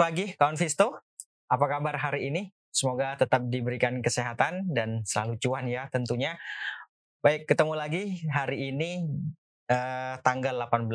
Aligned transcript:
Pagi 0.00 0.32
kawan 0.32 0.56
Visto. 0.56 0.96
Apa 1.44 1.68
kabar 1.68 1.92
hari 2.00 2.32
ini? 2.32 2.48
Semoga 2.72 3.20
tetap 3.20 3.44
diberikan 3.52 4.00
kesehatan 4.00 4.72
dan 4.72 5.04
selalu 5.04 5.36
cuan 5.36 5.68
ya 5.68 5.92
tentunya. 5.92 6.40
Baik, 7.20 7.44
ketemu 7.44 7.76
lagi 7.76 8.24
hari 8.32 8.72
ini 8.72 9.04
eh, 9.68 10.16
tanggal 10.24 10.56
18 10.56 10.88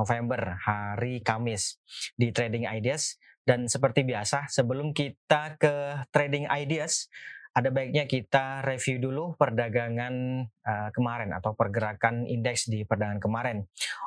November, 0.00 0.56
hari 0.64 1.20
Kamis 1.20 1.76
di 2.16 2.32
Trading 2.32 2.64
Ideas. 2.72 3.20
Dan 3.44 3.68
seperti 3.68 4.00
biasa, 4.00 4.48
sebelum 4.48 4.96
kita 4.96 5.60
ke 5.60 6.00
Trading 6.08 6.48
Ideas, 6.48 7.12
ada 7.52 7.68
baiknya 7.68 8.08
kita 8.08 8.64
review 8.64 8.96
dulu 8.96 9.24
perdagangan 9.36 10.44
uh, 10.64 10.88
kemarin 10.96 11.36
atau 11.36 11.52
pergerakan 11.52 12.24
indeks 12.24 12.64
di 12.68 12.88
perdagangan 12.88 13.20
kemarin. 13.20 13.58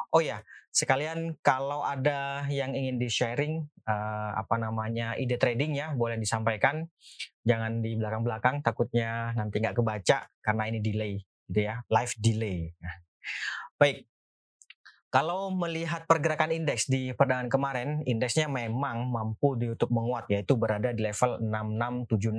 Oh 0.10 0.22
ya, 0.22 0.42
sekalian 0.74 1.38
kalau 1.46 1.86
ada 1.86 2.50
yang 2.50 2.74
ingin 2.74 2.98
di 2.98 3.06
sharing 3.06 3.62
uh, 3.86 4.32
apa 4.34 4.58
namanya 4.58 5.14
ide 5.14 5.38
tradingnya 5.38 5.94
boleh 5.94 6.18
disampaikan. 6.18 6.90
Jangan 7.46 7.86
di 7.86 7.94
belakang-belakang, 7.94 8.66
takutnya 8.66 9.30
nanti 9.38 9.62
nggak 9.62 9.78
kebaca 9.78 10.26
karena 10.42 10.64
ini 10.66 10.82
delay, 10.82 11.14
gitu 11.46 11.62
ya, 11.70 11.86
live 11.94 12.14
delay. 12.18 12.74
Nah, 12.82 12.96
baik, 13.78 14.10
kalau 15.16 15.48
melihat 15.48 16.04
pergerakan 16.04 16.52
indeks 16.52 16.92
di 16.92 17.16
perdagangan 17.16 17.48
kemarin, 17.48 18.04
indeksnya 18.04 18.52
memang 18.52 19.08
mampu 19.08 19.56
ditutup 19.56 19.88
menguat, 19.88 20.28
yaitu 20.28 20.60
berada 20.60 20.92
di 20.92 21.08
level 21.08 21.40
6676 21.40 22.36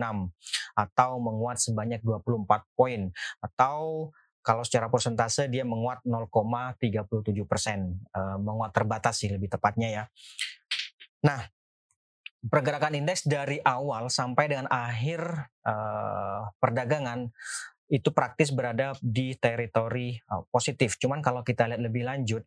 atau 0.76 1.10
menguat 1.16 1.56
sebanyak 1.56 2.04
24 2.04 2.44
poin 2.76 3.08
atau 3.40 4.12
kalau 4.44 4.60
secara 4.60 4.92
persentase 4.92 5.48
dia 5.48 5.64
menguat 5.64 6.04
0,37 6.04 7.48
persen, 7.48 7.96
uh, 8.12 8.36
menguat 8.36 8.76
terbatas 8.76 9.24
sih 9.24 9.32
lebih 9.32 9.56
tepatnya 9.56 9.88
ya. 9.88 10.04
Nah, 11.24 11.48
pergerakan 12.44 12.92
indeks 12.92 13.24
dari 13.24 13.56
awal 13.64 14.12
sampai 14.12 14.52
dengan 14.52 14.68
akhir 14.68 15.48
uh, 15.64 16.52
perdagangan 16.60 17.32
itu 17.86 18.10
praktis 18.10 18.50
berada 18.50 18.94
di 18.98 19.34
teritori 19.38 20.18
positif. 20.50 20.98
Cuman 20.98 21.22
kalau 21.22 21.46
kita 21.46 21.70
lihat 21.70 21.82
lebih 21.82 22.02
lanjut, 22.02 22.42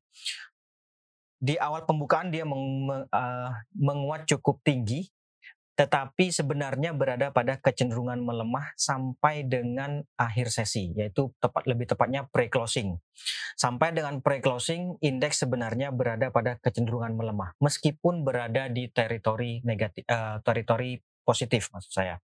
di 1.40 1.56
awal 1.56 1.88
pembukaan 1.88 2.30
dia 2.30 2.44
uh, 2.44 3.52
menguat 3.72 4.28
cukup 4.28 4.60
tinggi, 4.60 5.08
tetapi 5.80 6.28
sebenarnya 6.28 6.92
berada 6.92 7.32
pada 7.32 7.56
kecenderungan 7.56 8.20
melemah 8.20 8.76
sampai 8.76 9.48
dengan 9.48 10.04
akhir 10.20 10.52
sesi, 10.52 10.92
yaitu 10.92 11.32
tepat 11.40 11.64
lebih 11.72 11.88
tepatnya 11.88 12.28
pre-closing. 12.28 13.00
Sampai 13.56 13.96
dengan 13.96 14.20
pre-closing, 14.20 15.00
indeks 15.00 15.48
sebenarnya 15.48 15.96
berada 15.96 16.28
pada 16.36 16.60
kecenderungan 16.60 17.16
melemah, 17.16 17.56
meskipun 17.64 18.28
berada 18.28 18.68
di 18.68 18.92
teritori 18.92 19.64
negatif, 19.64 20.04
uh, 20.12 20.44
teritori 20.44 21.00
positif 21.24 21.72
maksud 21.72 21.96
saya. 21.96 22.20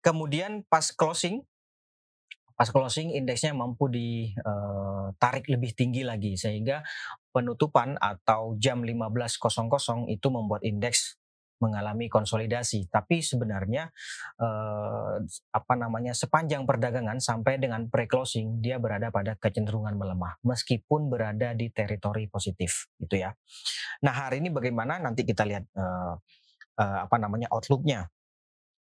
Kemudian 0.00 0.64
pas 0.64 0.88
closing 0.88 1.44
pas 2.58 2.66
closing 2.74 3.14
indeksnya 3.14 3.54
mampu 3.54 3.86
ditarik 3.86 5.46
eh, 5.46 5.50
lebih 5.54 5.78
tinggi 5.78 6.02
lagi 6.02 6.34
sehingga 6.34 6.82
penutupan 7.30 7.94
atau 8.02 8.58
jam 8.58 8.82
15.00 8.82 10.10
itu 10.10 10.26
membuat 10.26 10.66
indeks 10.66 11.22
mengalami 11.62 12.06
konsolidasi. 12.06 12.90
Tapi 12.90 13.22
sebenarnya 13.22 13.90
eh, 14.38 15.16
apa 15.54 15.74
namanya 15.74 16.14
sepanjang 16.14 16.64
perdagangan 16.64 17.18
sampai 17.22 17.62
dengan 17.62 17.86
pre-closing 17.90 18.62
dia 18.62 18.78
berada 18.82 19.10
pada 19.14 19.34
kecenderungan 19.38 19.94
melemah 19.94 20.38
meskipun 20.42 21.10
berada 21.10 21.54
di 21.54 21.70
teritori 21.70 22.26
positif 22.30 22.90
gitu 22.98 23.22
ya. 23.22 23.34
Nah 24.02 24.14
hari 24.14 24.42
ini 24.42 24.50
bagaimana 24.50 24.98
nanti 25.02 25.26
kita 25.26 25.46
lihat 25.46 25.66
eh, 25.74 26.14
eh, 26.82 26.98
apa 27.06 27.16
namanya 27.22 27.50
outlooknya. 27.54 28.10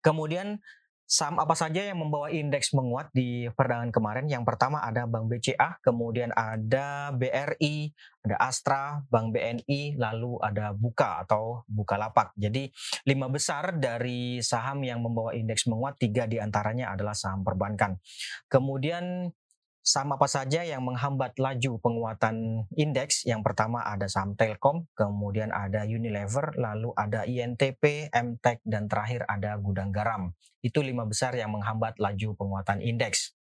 Kemudian 0.01 0.65
Saham 1.11 1.43
apa 1.43 1.59
saja 1.59 1.83
yang 1.83 1.99
membawa 1.99 2.31
indeks 2.31 2.71
menguat 2.71 3.11
di 3.11 3.51
perdagangan 3.59 3.91
kemarin? 3.91 4.31
Yang 4.31 4.47
pertama 4.47 4.79
ada 4.79 5.11
Bank 5.11 5.27
BCA, 5.27 5.83
kemudian 5.83 6.31
ada 6.39 7.11
BRI, 7.11 7.91
ada 8.23 8.39
Astra, 8.39 9.03
Bank 9.11 9.35
BNI, 9.35 9.99
lalu 9.99 10.39
ada 10.39 10.71
Buka 10.71 11.27
atau 11.27 11.67
Bukalapak. 11.67 12.31
Jadi 12.39 12.71
lima 13.11 13.27
besar 13.27 13.75
dari 13.75 14.39
saham 14.39 14.87
yang 14.87 15.03
membawa 15.03 15.35
indeks 15.35 15.67
menguat, 15.67 15.99
tiga 15.99 16.31
di 16.31 16.39
antaranya 16.39 16.95
adalah 16.95 17.19
saham 17.19 17.43
perbankan. 17.43 17.99
Kemudian 18.47 19.35
Saham 19.81 20.13
apa 20.13 20.29
saja 20.29 20.61
yang 20.61 20.85
menghambat 20.85 21.41
laju 21.41 21.81
penguatan 21.81 22.69
indeks? 22.77 23.25
Yang 23.25 23.49
pertama 23.49 23.81
ada 23.81 24.05
saham 24.13 24.37
Telkom, 24.37 24.85
kemudian 24.93 25.49
ada 25.51 25.89
Unilever, 25.89 26.53
lalu 26.61 26.93
ada 27.01 27.25
INTP, 27.25 28.13
MTEK, 28.13 28.61
dan 28.69 28.93
terakhir 28.93 29.25
ada 29.25 29.57
Gudang 29.57 29.89
Garam. 29.89 30.37
Itu 30.61 30.85
lima 30.85 31.09
besar 31.09 31.33
yang 31.33 31.57
menghambat 31.57 31.97
laju 31.97 32.37
penguatan 32.37 32.85
indeks. 32.85 33.33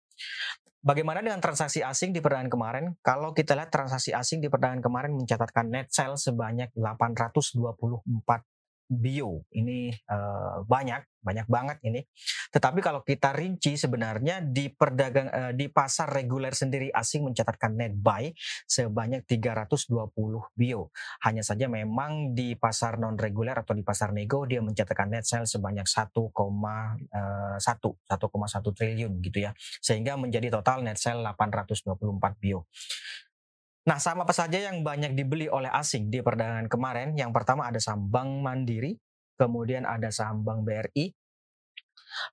Bagaimana 0.80 1.20
dengan 1.20 1.44
transaksi 1.44 1.84
asing 1.84 2.16
di 2.16 2.24
perdagangan 2.24 2.48
kemarin? 2.48 2.84
Kalau 3.04 3.36
kita 3.36 3.52
lihat 3.52 3.68
transaksi 3.68 4.16
asing 4.16 4.40
di 4.40 4.48
perdagangan 4.48 4.80
kemarin 4.80 5.12
mencatatkan 5.12 5.68
net 5.68 5.92
sale 5.92 6.16
sebanyak 6.16 6.72
824 6.72 8.00
bio 8.90 9.44
ini 9.54 9.94
uh, 10.10 10.66
banyak 10.66 11.04
banyak 11.20 11.44
banget 11.46 11.78
ini. 11.84 12.00
Tetapi 12.50 12.82
kalau 12.82 13.04
kita 13.04 13.36
rinci 13.36 13.76
sebenarnya 13.76 14.40
di 14.42 14.72
perdagang 14.72 15.28
uh, 15.30 15.52
di 15.54 15.68
pasar 15.68 16.08
reguler 16.10 16.56
sendiri 16.56 16.88
asing 16.90 17.28
mencatatkan 17.28 17.76
net 17.76 17.92
buy 17.94 18.32
sebanyak 18.66 19.22
320 19.28 20.56
bio. 20.56 20.90
Hanya 21.22 21.44
saja 21.44 21.68
memang 21.70 22.32
di 22.32 22.56
pasar 22.56 22.96
non 22.98 23.20
reguler 23.20 23.54
atau 23.54 23.76
di 23.76 23.84
pasar 23.84 24.16
nego 24.16 24.48
dia 24.48 24.64
mencatatkan 24.64 25.12
net 25.12 25.28
sale 25.28 25.44
sebanyak 25.46 25.84
1,1 25.86 26.10
1,1 26.10 28.76
triliun 28.76 29.12
gitu 29.22 29.38
ya. 29.44 29.52
Sehingga 29.78 30.16
menjadi 30.16 30.48
total 30.50 30.82
net 30.82 30.98
sale 30.98 31.22
824 31.22 32.40
bio. 32.40 32.66
Nah, 33.80 33.96
saham 33.96 34.20
apa 34.20 34.36
saja 34.36 34.60
yang 34.60 34.84
banyak 34.84 35.16
dibeli 35.16 35.48
oleh 35.48 35.72
asing 35.72 36.12
di 36.12 36.20
perdagangan 36.20 36.68
kemarin? 36.68 37.16
Yang 37.16 37.32
pertama 37.32 37.64
ada 37.64 37.80
saham 37.80 38.12
Bank 38.12 38.44
Mandiri, 38.44 38.92
kemudian 39.40 39.88
ada 39.88 40.12
saham 40.12 40.44
Bank 40.44 40.68
BRI, 40.68 41.16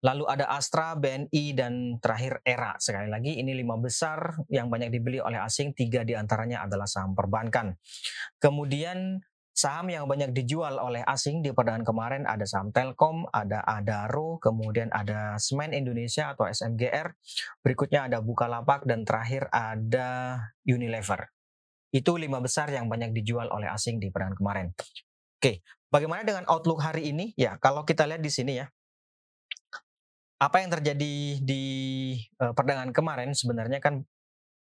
lalu 0.03 0.27
ada 0.27 0.51
Astra, 0.51 0.97
BNI, 0.99 1.43
dan 1.55 2.01
terakhir 2.03 2.43
ERA. 2.43 2.75
Sekali 2.81 3.07
lagi, 3.07 3.39
ini 3.39 3.55
lima 3.55 3.79
besar 3.79 4.35
yang 4.51 4.67
banyak 4.67 4.91
dibeli 4.91 5.23
oleh 5.23 5.39
asing, 5.39 5.71
tiga 5.71 6.03
di 6.03 6.17
antaranya 6.17 6.67
adalah 6.67 6.89
saham 6.89 7.15
perbankan. 7.15 7.77
Kemudian 8.41 9.23
saham 9.57 9.89
yang 9.89 10.05
banyak 10.05 10.37
dijual 10.37 10.77
oleh 10.77 11.01
asing 11.07 11.41
di 11.41 11.49
perdagangan 11.49 11.87
kemarin 11.87 12.23
ada 12.29 12.45
saham 12.45 12.69
Telkom, 12.69 13.25
ada 13.33 13.63
Adaro, 13.65 14.37
kemudian 14.37 14.91
ada 14.93 15.39
Semen 15.41 15.73
Indonesia 15.73 16.35
atau 16.35 16.45
SMGR, 16.45 17.15
berikutnya 17.63 18.11
ada 18.11 18.21
Bukalapak, 18.21 18.85
dan 18.85 19.07
terakhir 19.07 19.49
ada 19.49 20.37
Unilever. 20.67 21.31
Itu 21.89 22.19
lima 22.19 22.43
besar 22.43 22.67
yang 22.69 22.91
banyak 22.91 23.15
dijual 23.15 23.47
oleh 23.47 23.71
asing 23.71 23.97
di 23.97 24.11
perdagangan 24.11 24.37
kemarin. 24.37 24.67
Oke, 25.37 25.61
bagaimana 25.91 26.23
dengan 26.23 26.43
outlook 26.47 26.83
hari 26.83 27.11
ini? 27.11 27.33
Ya, 27.35 27.55
kalau 27.59 27.83
kita 27.83 28.07
lihat 28.07 28.21
di 28.23 28.31
sini 28.31 28.59
ya, 28.59 28.67
apa 30.37 30.61
yang 30.61 30.69
terjadi 30.69 31.41
di 31.41 31.63
uh, 32.37 32.53
perdagangan 32.53 32.93
kemarin 32.93 33.33
sebenarnya 33.33 33.81
kan 33.81 34.05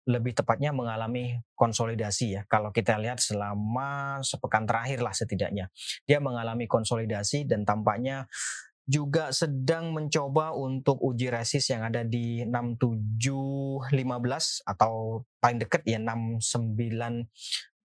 lebih 0.04 0.36
tepatnya 0.36 0.69
mengalami 0.76 1.41
konsolidasi 1.56 2.36
ya. 2.36 2.42
Kalau 2.44 2.69
kita 2.76 3.00
lihat 3.00 3.25
selama 3.25 4.20
sepekan 4.20 4.69
terakhir 4.69 5.00
lah 5.00 5.16
setidaknya, 5.16 5.72
dia 6.04 6.20
mengalami 6.20 6.69
konsolidasi 6.69 7.49
dan 7.49 7.64
tampaknya 7.64 8.28
juga 8.84 9.32
sedang 9.32 9.96
mencoba 9.96 10.52
untuk 10.52 11.00
uji 11.00 11.32
resist 11.32 11.72
yang 11.72 11.88
ada 11.88 12.05
di 12.05 12.44
6715 12.44 13.88
atau 14.69 15.25
paling 15.40 15.64
dekat 15.64 15.81
ya 15.88 15.96
69 15.96 17.25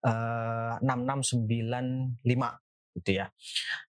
uh, 0.03 0.83
6695 0.83 2.27
gitu 2.99 3.23
ya. 3.23 3.31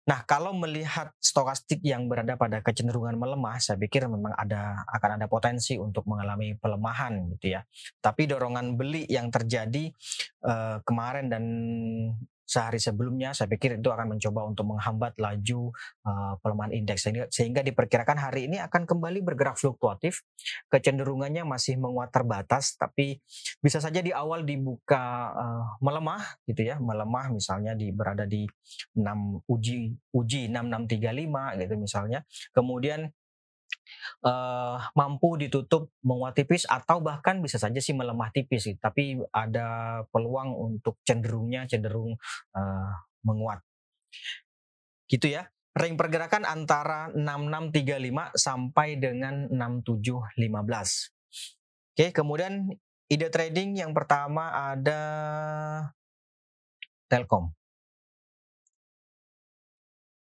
Nah, 0.05 0.23
kalau 0.23 0.53
melihat 0.53 1.11
stokastik 1.17 1.81
yang 1.81 2.05
berada 2.05 2.37
pada 2.37 2.61
kecenderungan 2.61 3.17
melemah, 3.17 3.57
saya 3.57 3.77
pikir 3.81 4.05
memang 4.05 4.33
ada 4.37 4.85
akan 4.89 5.19
ada 5.21 5.27
potensi 5.27 5.75
untuk 5.75 6.05
mengalami 6.05 6.55
pelemahan 6.55 7.29
gitu 7.37 7.57
ya. 7.57 7.61
Tapi 7.99 8.29
dorongan 8.29 8.77
beli 8.77 9.09
yang 9.09 9.33
terjadi 9.33 9.89
uh, 10.45 10.79
kemarin 10.85 11.27
dan 11.27 11.43
sehari 12.49 12.81
sebelumnya 12.81 13.29
saya 13.37 13.45
pikir 13.45 13.77
itu 13.77 13.93
akan 13.93 14.17
mencoba 14.17 14.41
untuk 14.49 14.65
menghambat 14.73 15.21
laju 15.21 15.69
uh, 16.01 16.33
pelemahan 16.41 16.73
indeks. 16.73 17.05
Sehingga, 17.05 17.29
sehingga 17.29 17.61
diperkirakan 17.61 18.17
hari 18.17 18.49
ini 18.49 18.57
akan 18.57 18.89
kembali 18.89 19.21
bergerak 19.21 19.61
fluktuatif. 19.61 20.25
Kecenderungannya 20.73 21.45
masih 21.45 21.77
menguat 21.77 22.09
terbatas 22.09 22.73
tapi 22.73 23.21
bisa 23.61 23.77
saja 23.77 24.01
di 24.01 24.09
awal 24.09 24.41
dibuka 24.41 25.29
uh, 25.37 25.77
melemah 25.85 26.41
gitu 26.49 26.65
ya. 26.65 26.81
Melemah 26.81 27.29
misalnya 27.29 27.77
di 27.77 27.93
berada 27.93 28.25
di 28.25 28.49
6 28.97 29.45
uji 29.45 29.93
uji 30.17 30.41
6635 30.49 31.61
gitu 31.61 31.73
misalnya. 31.77 32.19
Kemudian 32.49 33.13
uh, 34.25 34.77
mampu 34.93 35.39
ditutup 35.39 35.93
menguat 36.03 36.37
tipis 36.37 36.65
atau 36.69 36.99
bahkan 36.99 37.39
bisa 37.39 37.57
saja 37.57 37.77
sih 37.77 37.93
melemah 37.93 38.29
tipis 38.33 38.69
sih, 38.69 38.75
tapi 38.79 39.19
ada 39.33 40.01
peluang 40.09 40.53
untuk 40.53 40.99
cenderungnya 41.03 41.65
cenderung 41.69 42.17
uh, 42.55 42.93
menguat 43.25 43.59
Gitu 45.09 45.33
ya. 45.33 45.49
Ring 45.73 45.95
pergerakan 45.95 46.43
antara 46.43 47.13
6635 47.13 48.35
sampai 48.35 48.97
dengan 48.97 49.47
6715. 49.53 51.13
Oke, 51.93 52.11
kemudian 52.11 52.73
ide 53.07 53.29
trading 53.31 53.77
yang 53.79 53.93
pertama 53.93 54.73
ada 54.73 55.01
Telkom. 57.07 57.58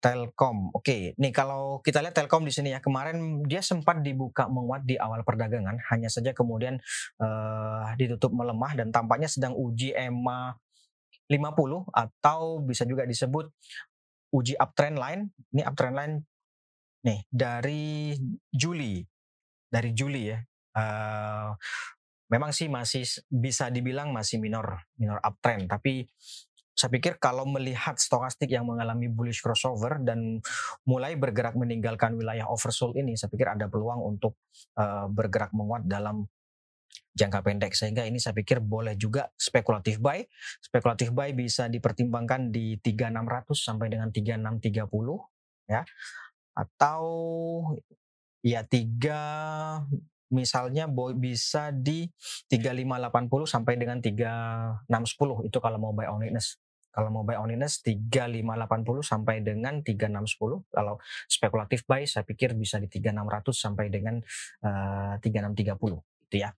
Telkom. 0.04 0.76
Oke, 0.76 1.16
nih 1.16 1.32
kalau 1.32 1.80
kita 1.80 2.04
lihat 2.04 2.12
Telkom 2.12 2.44
di 2.44 2.52
sini 2.52 2.76
ya, 2.76 2.84
kemarin 2.84 3.40
dia 3.48 3.64
sempat 3.64 4.04
dibuka 4.04 4.52
menguat 4.52 4.84
di 4.84 5.00
awal 5.00 5.24
perdagangan, 5.24 5.80
hanya 5.96 6.12
saja 6.12 6.36
kemudian 6.36 6.76
uh, 7.24 7.88
ditutup 7.96 8.36
melemah 8.36 8.76
dan 8.76 8.92
tampaknya 8.92 9.32
sedang 9.32 9.56
uji 9.56 9.96
EMA 9.96 10.60
50 11.32 11.88
atau 11.96 12.60
bisa 12.60 12.84
juga 12.84 13.08
disebut 13.08 13.48
uji 14.36 14.60
uptrend 14.60 15.00
line. 15.00 15.32
Ini 15.56 15.64
uptrend 15.72 15.96
line 15.96 16.16
nih 17.08 17.20
dari 17.32 18.12
Juli. 18.52 19.00
Dari 19.72 19.90
Juli 19.96 20.24
ya. 20.28 20.40
Uh, 20.76 21.56
memang 22.28 22.52
sih 22.52 22.68
masih 22.68 23.08
bisa 23.32 23.72
dibilang 23.72 24.12
masih 24.12 24.42
minor 24.44 24.84
minor 25.00 25.24
uptrend, 25.24 25.72
tapi 25.72 26.04
saya 26.74 26.90
pikir 26.90 27.22
kalau 27.22 27.46
melihat 27.46 28.02
stokastik 28.02 28.50
yang 28.50 28.66
mengalami 28.66 29.06
bullish 29.06 29.46
crossover 29.46 30.02
dan 30.02 30.42
mulai 30.90 31.14
bergerak 31.14 31.54
meninggalkan 31.54 32.18
wilayah 32.18 32.50
oversold 32.50 32.98
ini, 32.98 33.14
saya 33.14 33.30
pikir 33.30 33.46
ada 33.46 33.70
peluang 33.70 34.02
untuk 34.02 34.42
uh, 34.76 35.06
bergerak 35.06 35.54
menguat 35.54 35.86
dalam 35.86 36.26
jangka 37.14 37.46
pendek 37.46 37.78
sehingga 37.78 38.10
ini 38.10 38.18
saya 38.18 38.34
pikir 38.34 38.58
boleh 38.58 38.98
juga 38.98 39.30
spekulatif 39.38 40.02
buy. 40.02 40.26
Spekulatif 40.58 41.14
buy 41.14 41.30
bisa 41.38 41.70
dipertimbangkan 41.70 42.50
di 42.50 42.82
3600 42.82 43.54
sampai 43.54 43.88
dengan 43.94 44.10
3630 44.10 45.70
ya. 45.70 45.86
Atau 46.58 47.06
ya 48.42 48.66
3 48.66 50.34
misalnya 50.34 50.90
bisa 51.14 51.70
di 51.70 52.10
3580 52.50 53.46
sampai 53.46 53.74
dengan 53.78 54.02
3610 54.02 55.48
itu 55.48 55.58
kalau 55.62 55.78
mau 55.78 55.94
buy 55.94 56.10
on 56.10 56.26
weakness. 56.26 56.63
Kalau 56.94 57.10
mau 57.10 57.26
buy 57.26 57.42
on 57.42 57.50
weakness 57.50 57.82
3580 57.82 59.02
sampai 59.02 59.42
dengan 59.42 59.82
3610. 59.82 60.70
Kalau 60.70 61.02
spekulatif 61.26 61.90
buy 61.90 62.06
saya 62.06 62.22
pikir 62.22 62.54
bisa 62.54 62.78
di 62.78 62.86
3600 62.86 63.50
sampai 63.50 63.90
dengan 63.90 64.22
uh, 64.62 65.18
3630 65.18 65.74
gitu 66.30 66.36
ya. 66.42 66.50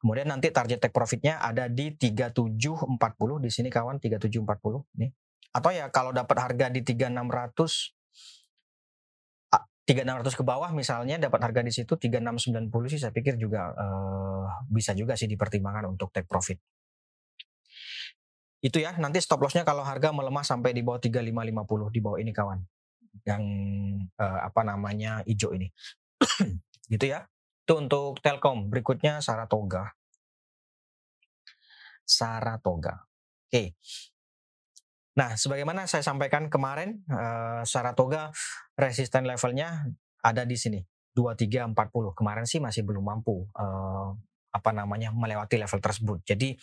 Kemudian 0.00 0.28
nanti 0.28 0.48
target 0.52 0.80
take 0.80 0.92
profitnya 0.92 1.40
ada 1.40 1.68
di 1.68 1.96
3740 1.96 3.44
di 3.44 3.50
sini 3.52 3.68
kawan 3.72 4.00
3740 4.00 5.00
nih. 5.00 5.10
Atau 5.52 5.70
ya 5.72 5.92
kalau 5.92 6.16
dapat 6.16 6.36
harga 6.40 6.72
di 6.72 6.80
3600 6.80 7.92
3600 9.82 10.38
ke 10.38 10.44
bawah 10.46 10.70
misalnya 10.70 11.18
dapat 11.18 11.42
harga 11.42 11.60
di 11.66 11.74
situ 11.74 11.98
3690 11.98 12.70
sih 12.86 13.00
saya 13.02 13.10
pikir 13.10 13.34
juga 13.34 13.74
uh, 13.74 14.46
bisa 14.70 14.94
juga 14.94 15.18
sih 15.18 15.26
dipertimbangkan 15.26 15.90
untuk 15.90 16.14
take 16.14 16.30
profit. 16.30 16.62
Itu 18.62 18.78
ya, 18.78 18.94
nanti 19.02 19.18
stop 19.18 19.42
lossnya 19.42 19.66
kalau 19.66 19.82
harga 19.82 20.14
melemah 20.14 20.46
sampai 20.46 20.70
di 20.70 20.86
bawah 20.86 21.02
3550 21.02 21.90
di 21.90 22.00
bawah 22.00 22.18
ini 22.22 22.30
kawan. 22.30 22.62
Yang 23.26 23.44
uh, 24.16 24.40
apa 24.46 24.62
namanya 24.62 25.26
hijau 25.26 25.50
ini. 25.50 25.66
gitu 26.92 27.04
ya. 27.10 27.26
Itu 27.66 27.82
untuk 27.82 28.22
Telkom. 28.22 28.70
Berikutnya 28.70 29.18
Saratoga. 29.18 29.90
Saratoga. 32.06 33.02
Oke. 33.02 33.50
Okay. 33.50 33.66
Nah, 35.12 35.36
sebagaimana 35.36 35.84
saya 35.84 36.00
sampaikan 36.00 36.48
kemarin, 36.48 37.04
uh, 37.10 37.66
Saratoga 37.68 38.32
resisten 38.78 39.28
levelnya 39.28 39.84
ada 40.24 40.46
di 40.46 40.56
sini 40.56 40.80
2340. 41.12 42.16
Kemarin 42.16 42.46
sih 42.48 42.62
masih 42.62 42.86
belum 42.86 43.04
mampu 43.04 43.44
uh, 43.52 44.16
apa 44.52 44.70
namanya 44.72 45.12
melewati 45.12 45.60
level 45.60 45.80
tersebut. 45.80 46.18
Jadi 46.24 46.56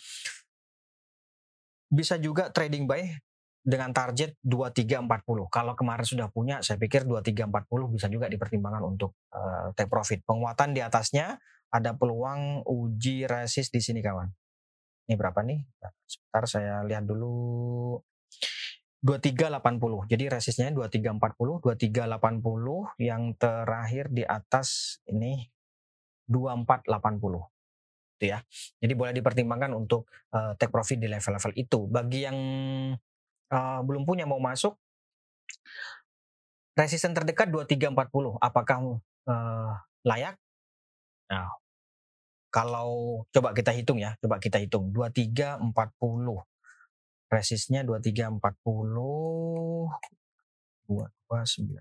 bisa 1.90 2.16
juga 2.22 2.54
trading 2.54 2.86
buy 2.86 3.02
dengan 3.60 3.92
target 3.92 4.40
2340. 4.40 5.50
Kalau 5.52 5.74
kemarin 5.76 6.06
sudah 6.06 6.32
punya, 6.32 6.64
saya 6.64 6.80
pikir 6.80 7.04
2340 7.04 7.92
bisa 7.92 8.06
juga 8.08 8.30
dipertimbangkan 8.30 8.82
untuk 8.86 9.18
uh, 9.36 9.74
take 9.76 9.90
profit. 9.90 10.24
Penguatan 10.24 10.72
di 10.72 10.80
atasnya 10.80 11.36
ada 11.70 11.92
peluang 11.92 12.64
uji 12.64 13.28
resist 13.28 13.74
di 13.74 13.82
sini 13.82 14.00
kawan. 14.00 14.30
Ini 15.10 15.14
berapa 15.18 15.42
nih? 15.42 15.60
Sebentar 16.06 16.44
saya 16.46 16.74
lihat 16.86 17.04
dulu. 17.04 17.98
2380. 19.00 20.12
Jadi 20.12 20.24
resistnya 20.28 20.68
2340, 20.76 21.64
2380 21.64 23.00
yang 23.00 23.32
terakhir 23.34 24.12
di 24.12 24.28
atas 24.28 25.00
ini 25.08 25.40
2480. 26.28 27.49
Itu 28.20 28.36
ya. 28.36 28.44
Jadi 28.76 28.92
boleh 28.92 29.16
dipertimbangkan 29.16 29.72
untuk 29.72 30.04
uh, 30.36 30.52
take 30.60 30.68
profit 30.68 31.00
di 31.00 31.08
level-level 31.08 31.56
itu. 31.56 31.88
Bagi 31.88 32.28
yang 32.28 32.36
uh, 33.48 33.80
belum 33.80 34.04
punya 34.04 34.28
mau 34.28 34.36
masuk 34.36 34.76
resisten 36.76 37.16
terdekat 37.16 37.48
2340 37.48 38.36
apakah 38.36 39.00
uh, 39.24 39.72
layak? 40.04 40.36
Nah, 41.32 41.48
kalau 42.52 43.24
coba 43.32 43.56
kita 43.56 43.72
hitung 43.72 43.96
ya, 43.96 44.20
coba 44.20 44.36
kita 44.36 44.60
hitung 44.60 44.92
2340 44.92 45.72
resistnya 47.32 47.80
2340 47.88 48.36
229 50.90 51.80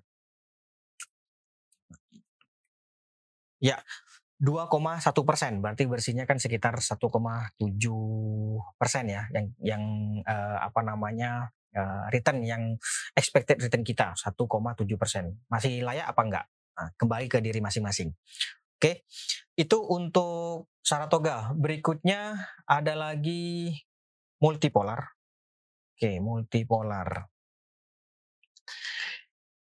ya 3.59 3.75
2,1 4.39 5.03
persen 5.27 5.59
berarti 5.59 5.83
bersihnya 5.85 6.23
kan 6.23 6.39
sekitar 6.39 6.79
1,7 6.79 7.59
persen 8.79 9.05
ya 9.11 9.27
yang 9.35 9.45
yang 9.59 9.83
uh, 10.23 10.57
apa 10.63 10.79
namanya 10.81 11.51
uh, 11.75 12.07
return 12.07 12.41
yang 12.47 12.79
expected 13.13 13.59
return 13.59 13.83
kita 13.83 14.15
1,7 14.15 14.39
persen 14.95 15.43
masih 15.51 15.83
layak 15.83 16.07
apa 16.07 16.21
enggak 16.23 16.45
nah, 16.79 16.89
kembali 16.95 17.27
ke 17.27 17.43
diri 17.43 17.59
masing-masing 17.59 18.15
oke 18.79 19.03
itu 19.59 19.77
untuk 19.91 20.71
Saratoga 20.79 21.51
berikutnya 21.51 22.39
ada 22.63 22.95
lagi 22.95 23.75
multipolar 24.39 25.19
Oke, 25.99 26.15
multipolar. 26.23 27.27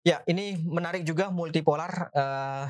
Ya, 0.08 0.24
ini 0.24 0.56
menarik 0.56 1.04
juga 1.04 1.28
multipolar. 1.28 2.08
Uh, 2.16 2.64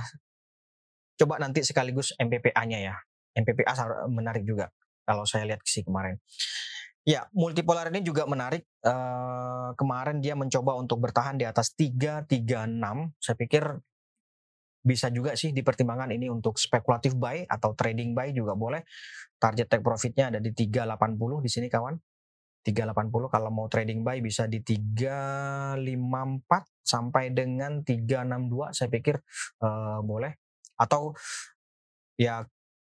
coba 1.18 1.38
nanti 1.38 1.62
sekaligus 1.62 2.14
MPPA-nya 2.18 2.78
ya. 2.80 2.97
MPPA 3.35 3.75
menarik 4.06 4.47
juga 4.47 4.71
kalau 5.02 5.26
saya 5.26 5.44
lihat 5.47 5.61
sih 5.66 5.83
kemarin. 5.83 6.18
Ya, 7.04 7.28
multipolar 7.37 7.92
ini 7.92 8.00
juga 8.00 8.25
menarik. 8.25 8.64
Uh, 8.80 9.76
kemarin 9.76 10.25
dia 10.25 10.33
mencoba 10.33 10.73
untuk 10.80 11.04
bertahan 11.04 11.37
di 11.37 11.44
atas 11.44 11.76
336. 11.76 12.49
Saya 13.21 13.37
pikir 13.37 13.64
bisa 14.85 15.12
juga 15.12 15.37
sih 15.37 15.52
dipertimbangkan 15.52 16.12
ini 16.16 16.33
untuk 16.33 16.56
spekulatif 16.56 17.16
buy 17.16 17.44
atau 17.44 17.76
trading 17.76 18.16
buy 18.16 18.33
juga 18.33 18.56
boleh. 18.56 18.88
Target 19.37 19.68
take 19.68 19.85
profitnya 19.85 20.33
ada 20.33 20.40
di 20.40 20.56
380 20.56 21.44
di 21.44 21.50
sini 21.52 21.68
kawan. 21.68 21.97
380 22.64 23.28
kalau 23.28 23.52
mau 23.52 23.68
trading 23.68 24.00
buy 24.00 24.25
bisa 24.25 24.49
di 24.49 24.64
354 24.64 25.85
sampai 26.80 27.37
dengan 27.37 27.85
362 27.85 28.73
saya 28.73 28.88
pikir 28.88 29.21
uh, 29.61 30.00
boleh 30.00 30.43
atau 30.78 31.14
ya 32.19 32.47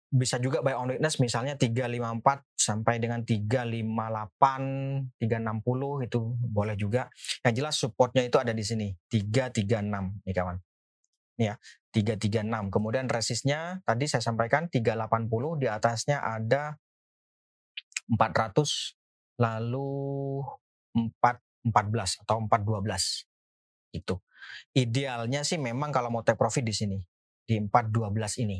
bisa 0.07 0.39
juga 0.39 0.63
buy 0.63 0.71
on 0.71 0.95
weakness 0.95 1.19
misalnya 1.19 1.59
354 1.59 2.23
sampai 2.55 2.95
dengan 2.95 3.27
358 3.27 5.19
360 5.19 6.07
itu 6.07 6.19
boleh 6.47 6.75
juga. 6.79 7.11
Yang 7.43 7.53
jelas 7.59 7.75
supportnya 7.75 8.23
itu 8.23 8.39
ada 8.39 8.55
di 8.55 8.63
sini 8.63 8.95
336 9.11 10.23
nih 10.23 10.35
kawan. 10.35 10.57
Ya 11.37 11.59
336 11.91 12.71
kemudian 12.71 13.05
resistnya 13.11 13.83
tadi 13.83 14.07
saya 14.07 14.23
sampaikan 14.23 14.71
380 14.71 15.59
di 15.59 15.67
atasnya 15.67 16.23
ada 16.23 16.79
400 18.07 18.95
lalu 19.43 20.41
4 20.95 21.13
14 21.67 22.23
atau 22.23 22.47
4 22.47 22.63
12 22.63 23.27
itu. 23.91 24.15
Idealnya 24.71 25.43
sih 25.43 25.59
memang 25.59 25.91
kalau 25.91 26.07
mau 26.07 26.23
take 26.23 26.39
profit 26.39 26.63
di 26.63 26.71
sini 26.71 26.97
di 27.47 27.63
4 27.63 27.71
12 27.71 28.43
ini. 28.43 28.59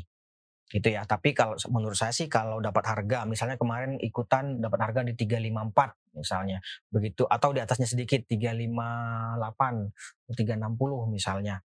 Gitu 0.68 0.84
ya. 0.88 1.04
Tapi 1.04 1.32
kalau 1.36 1.56
menurut 1.72 1.96
saya 1.96 2.12
sih 2.12 2.28
kalau 2.28 2.60
dapat 2.60 2.84
harga 2.88 3.24
misalnya 3.28 3.56
kemarin 3.60 3.98
ikutan 4.00 4.60
dapat 4.60 4.80
harga 4.84 5.02
di 5.04 5.12
354 5.16 5.96
misalnya 6.18 6.58
begitu 6.90 7.22
atau 7.30 7.54
di 7.54 7.60
atasnya 7.62 7.86
sedikit 7.86 8.26
358 8.26 10.32
360 10.32 11.12
misalnya. 11.12 11.60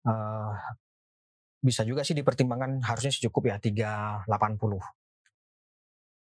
Uh, 0.00 0.56
bisa 1.60 1.84
juga 1.84 2.00
sih 2.08 2.16
dipertimbangkan 2.16 2.80
harusnya 2.80 3.12
cukup 3.28 3.52
ya 3.52 3.60
380 3.60 4.24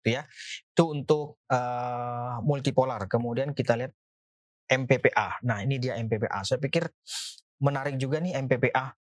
gitu 0.03 0.19
ya. 0.19 0.27
Itu 0.75 0.91
untuk 0.91 1.39
uh, 1.47 2.43
multipolar. 2.43 3.07
Kemudian 3.07 3.55
kita 3.55 3.79
lihat 3.79 3.95
MPPA. 4.67 5.39
Nah, 5.47 5.63
ini 5.63 5.79
dia 5.79 5.95
MPPA. 5.95 6.43
Saya 6.43 6.59
pikir 6.59 6.91
menarik 7.63 7.95
juga 7.95 8.19
nih 8.19 8.35
MPPA. 8.43 8.99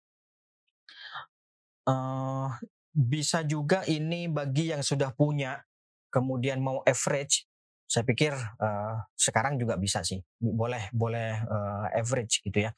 Uh, 1.82 2.48
bisa 2.92 3.40
juga 3.42 3.82
ini 3.88 4.28
bagi 4.28 4.70
yang 4.70 4.84
sudah 4.84 5.16
punya, 5.16 5.64
kemudian 6.12 6.60
mau 6.60 6.84
average, 6.84 7.48
saya 7.88 8.08
pikir 8.08 8.32
uh, 8.36 8.96
sekarang 9.16 9.60
juga 9.60 9.76
bisa 9.76 10.00
sih, 10.00 10.20
boleh 10.40 10.88
boleh 10.92 11.44
uh, 11.44 11.86
average 11.92 12.40
gitu 12.44 12.68
ya. 12.68 12.72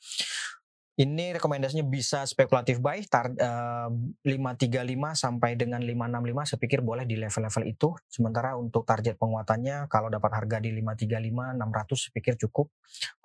Ini 0.94 1.34
rekomendasinya 1.34 1.82
bisa 1.90 2.22
spekulatif 2.22 2.78
buy 2.78 3.02
tar, 3.10 3.34
uh, 3.34 3.90
535 4.22 4.94
sampai 5.18 5.58
dengan 5.58 5.82
565 5.82 6.50
saya 6.54 6.58
pikir 6.62 6.80
boleh 6.86 7.02
di 7.02 7.18
level-level 7.18 7.66
itu. 7.66 7.98
Sementara 8.06 8.54
untuk 8.54 8.86
target 8.86 9.18
penguatannya 9.18 9.90
kalau 9.90 10.06
dapat 10.06 10.30
harga 10.38 10.62
di 10.62 10.70
535 10.70 11.58
600 11.58 11.98
saya 11.98 12.12
pikir 12.14 12.34
cukup. 12.46 12.70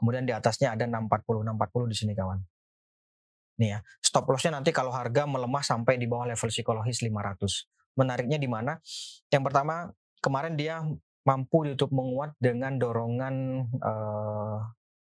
Kemudian 0.01 0.25
di 0.25 0.33
atasnya 0.33 0.73
ada 0.73 0.89
640 0.89 1.45
640 1.45 1.93
di 1.93 1.97
sini 1.97 2.13
kawan. 2.17 2.41
Nih 3.59 3.75
ya, 3.75 3.79
stop 3.99 4.31
lossnya 4.31 4.55
nanti 4.55 4.71
kalau 4.71 4.89
harga 4.95 5.27
melemah 5.27 5.61
sampai 5.61 5.99
di 5.99 6.07
bawah 6.07 6.31
level 6.31 6.49
psikologis 6.49 7.03
500. 7.03 7.99
Menariknya 7.99 8.39
di 8.39 8.47
mana? 8.47 8.79
Yang 9.27 9.43
pertama, 9.51 9.91
kemarin 10.23 10.55
dia 10.55 10.79
mampu 11.27 11.67
ditutup 11.67 11.91
menguat 11.91 12.33
dengan 12.39 12.79
dorongan 12.79 13.67
uh, 13.83 14.57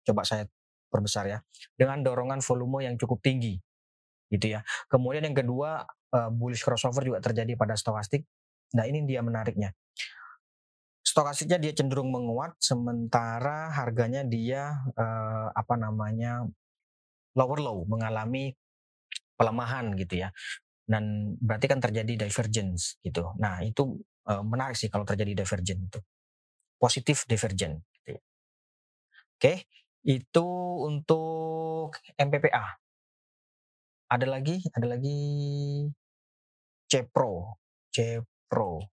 coba 0.03 0.21
saya 0.27 0.43
perbesar 0.91 1.23
ya 1.31 1.39
dengan 1.79 2.03
dorongan 2.03 2.43
volume 2.43 2.83
yang 2.83 2.99
cukup 2.99 3.23
tinggi 3.23 3.55
gitu 4.27 4.59
ya. 4.59 4.63
Kemudian 4.91 5.23
yang 5.27 5.35
kedua 5.35 5.87
uh, 5.87 6.29
bullish 6.31 6.63
crossover 6.63 7.03
juga 7.07 7.23
terjadi 7.23 7.55
pada 7.55 7.79
stokastik. 7.79 8.27
Nah 8.75 8.87
ini 8.87 9.03
dia 9.07 9.23
menariknya. 9.23 9.71
Stokastiknya 11.01 11.59
dia 11.59 11.75
cenderung 11.75 12.11
menguat 12.13 12.55
sementara 12.61 13.71
harganya 13.75 14.23
dia 14.23 14.79
uh, 14.95 15.51
apa 15.51 15.75
namanya 15.75 16.47
lower 17.37 17.59
low 17.63 17.83
mengalami 17.87 18.53
pelemahan 19.39 19.95
gitu 19.97 20.27
ya. 20.27 20.29
Dan 20.85 21.35
berarti 21.39 21.65
kan 21.71 21.79
terjadi 21.79 22.27
divergence 22.27 22.99
gitu. 23.01 23.31
Nah 23.39 23.63
itu 23.63 23.99
uh, 24.27 24.43
menarik 24.43 24.75
sih 24.75 24.91
kalau 24.91 25.07
terjadi 25.07 25.43
divergence 25.45 25.83
itu. 25.87 25.99
Positif 26.81 27.23
divergence. 27.29 27.85
Gitu 28.01 28.17
ya. 28.17 28.21
Oke, 29.41 29.53
itu 30.05 30.47
untuk 30.85 31.97
MPPA. 32.17 32.77
Ada 34.11 34.27
lagi, 34.27 34.59
ada 34.75 34.87
lagi 34.91 35.17
Cepro, 36.91 37.57
Cepro. 37.95 38.91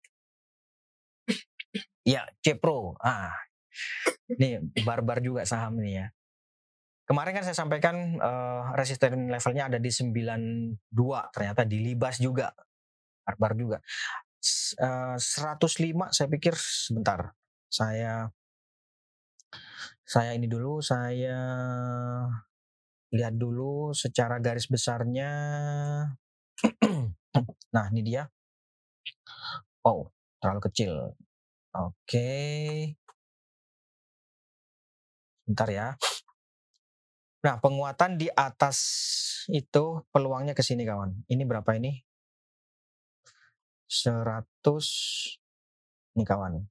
Ya, 2.04 2.26
Cepro. 2.44 2.98
Ah, 3.00 3.32
ini 4.28 4.60
barbar 4.84 5.22
juga 5.22 5.46
saham 5.46 5.78
ini 5.80 6.02
ya. 6.02 6.06
Kemarin 7.04 7.36
kan 7.36 7.44
saya 7.44 7.56
sampaikan 7.56 8.16
uh, 8.16 8.72
resisten 8.72 9.28
levelnya 9.28 9.68
ada 9.68 9.76
di 9.76 9.92
92, 9.92 10.80
ternyata 11.36 11.68
dilibas 11.68 12.16
juga. 12.16 12.48
Barbar 13.24 13.52
juga. 13.56 13.78
Uh, 14.80 15.16
eh, 15.16 15.56
105 15.56 16.12
saya 16.12 16.28
pikir 16.32 16.56
sebentar. 16.56 17.32
Saya 17.68 18.28
saya 20.04 20.36
ini 20.36 20.48
dulu, 20.48 20.80
saya 20.84 21.40
lihat 23.12 23.34
dulu 23.36 23.92
secara 23.92 24.40
garis 24.40 24.68
besarnya. 24.68 25.32
nah, 27.74 27.84
ini 27.92 28.00
dia. 28.00 28.28
Oh, 29.84 30.08
terlalu 30.40 30.60
kecil. 30.72 30.92
Oke. 31.76 32.32
Bentar 35.44 35.68
ya. 35.68 35.88
Nah, 37.44 37.60
penguatan 37.60 38.16
di 38.16 38.32
atas 38.32 38.80
itu 39.52 40.00
peluangnya 40.08 40.56
ke 40.56 40.64
sini 40.64 40.88
kawan. 40.88 41.28
Ini 41.28 41.44
berapa 41.44 41.76
ini? 41.76 42.00
100 43.84 44.48
ini 46.16 46.24
kawan. 46.24 46.64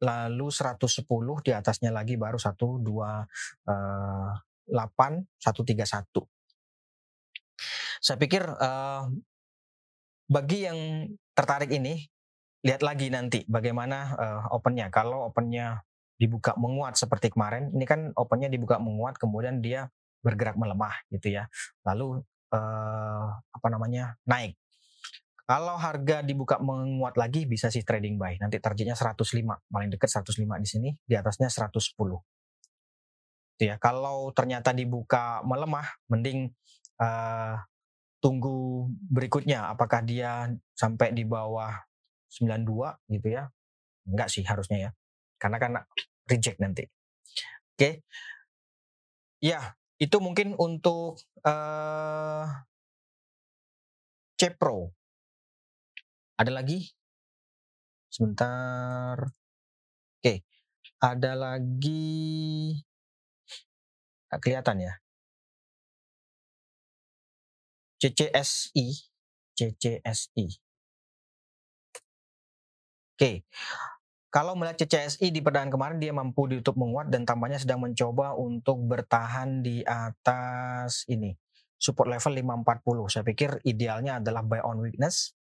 lalu 0.00 0.46
110 0.46 1.42
di 1.42 1.50
atasnya 1.50 1.90
lagi 1.90 2.14
baru 2.14 2.38
128 2.38 2.86
131. 4.70 6.06
Saya 8.00 8.16
pikir 8.16 8.42
uh, 8.46 9.04
bagi 10.30 10.64
yang 10.64 11.10
tertarik 11.36 11.68
ini 11.68 12.06
lihat 12.64 12.80
lagi 12.80 13.12
nanti 13.12 13.44
bagaimana 13.44 13.98
uh, 14.16 14.42
opennya. 14.56 14.88
Kalau 14.88 15.28
opennya 15.28 15.84
dibuka 16.16 16.56
menguat 16.56 16.96
seperti 16.96 17.32
kemarin, 17.32 17.72
ini 17.72 17.84
kan 17.88 18.12
opennya 18.16 18.52
dibuka 18.52 18.76
menguat, 18.76 19.16
kemudian 19.16 19.60
dia 19.64 19.88
bergerak 20.20 20.56
melemah 20.56 20.92
gitu 21.08 21.32
ya. 21.32 21.48
Lalu 21.84 22.20
uh, 22.52 23.26
apa 23.40 23.68
namanya 23.72 24.16
naik. 24.28 24.56
Kalau 25.50 25.74
harga 25.74 26.22
dibuka 26.22 26.62
menguat 26.62 27.18
lagi 27.18 27.42
bisa 27.42 27.74
sih 27.74 27.82
trading 27.82 28.14
buy. 28.14 28.38
Nanti 28.38 28.62
targetnya 28.62 28.94
105, 28.94 29.18
paling 29.66 29.90
dekat 29.90 30.06
105 30.06 30.46
di 30.62 30.68
sini, 30.68 30.90
di 31.02 31.18
atasnya 31.18 31.50
110. 31.50 31.74
Gitu 33.60 33.68
ya. 33.68 33.76
Kalau 33.76 34.32
ternyata 34.32 34.72
dibuka 34.72 35.44
melemah, 35.44 35.84
mending 36.08 36.48
uh, 36.96 37.60
tunggu 38.24 38.88
berikutnya 38.88 39.68
apakah 39.68 40.00
dia 40.00 40.48
sampai 40.72 41.12
di 41.12 41.28
bawah 41.28 41.76
92 42.32 43.20
gitu 43.20 43.28
ya. 43.28 43.52
Enggak 44.08 44.32
sih 44.32 44.40
harusnya 44.48 44.88
ya. 44.88 44.90
Karena 45.36 45.60
kan 45.60 45.76
reject 46.24 46.56
nanti. 46.56 46.88
Oke. 47.76 48.00
Ya, 49.44 49.76
itu 50.00 50.16
mungkin 50.24 50.56
untuk 50.56 51.20
uh, 51.44 52.48
Cepro. 54.40 54.96
Ada 56.40 56.48
lagi? 56.48 56.96
Sebentar. 58.08 59.20
Oke. 60.16 60.48
Ada 60.96 61.36
lagi 61.36 62.88
Nggak 64.30 64.40
kelihatan 64.46 64.76
ya. 64.78 64.94
CCSI. 68.00 68.86
CCSI. 69.58 70.46
Oke. 73.18 73.44
Kalau 74.30 74.54
melihat 74.54 74.86
CCSI 74.86 75.34
di 75.34 75.42
perdagangan 75.42 75.74
kemarin 75.74 75.98
dia 75.98 76.14
mampu 76.14 76.46
ditutup 76.46 76.78
menguat 76.78 77.10
dan 77.10 77.26
tampaknya 77.26 77.58
sedang 77.58 77.82
mencoba 77.82 78.38
untuk 78.38 78.78
bertahan 78.86 79.66
di 79.66 79.82
atas 79.82 81.02
ini 81.10 81.34
support 81.74 82.06
level 82.06 82.38
540. 82.62 83.10
Saya 83.10 83.24
pikir 83.26 83.58
idealnya 83.66 84.22
adalah 84.22 84.46
buy 84.46 84.62
on 84.62 84.78
weakness 84.78 85.34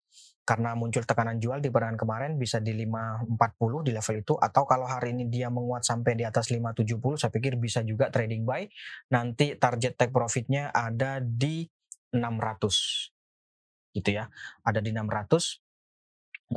karena 0.50 0.74
muncul 0.74 1.06
tekanan 1.06 1.38
jual 1.38 1.62
di 1.62 1.70
perdagangan 1.70 2.02
kemarin 2.02 2.32
bisa 2.42 2.58
di 2.58 2.74
540 2.74 3.86
di 3.86 3.94
level 3.94 4.16
itu 4.18 4.34
atau 4.34 4.66
kalau 4.66 4.90
hari 4.90 5.14
ini 5.14 5.30
dia 5.30 5.54
menguat 5.54 5.86
sampai 5.86 6.18
di 6.18 6.26
atas 6.26 6.50
570 6.50 7.22
saya 7.22 7.30
pikir 7.30 7.54
bisa 7.62 7.86
juga 7.86 8.10
trading 8.10 8.50
buy. 8.50 8.66
Nanti 9.14 9.54
target 9.54 9.94
take 9.94 10.10
profitnya 10.10 10.74
ada 10.74 11.22
di 11.22 11.70
600 12.10 13.94
gitu 13.94 14.10
ya. 14.10 14.26
Ada 14.66 14.82
di 14.82 14.90
600 14.90 14.98
uh, 14.98 15.38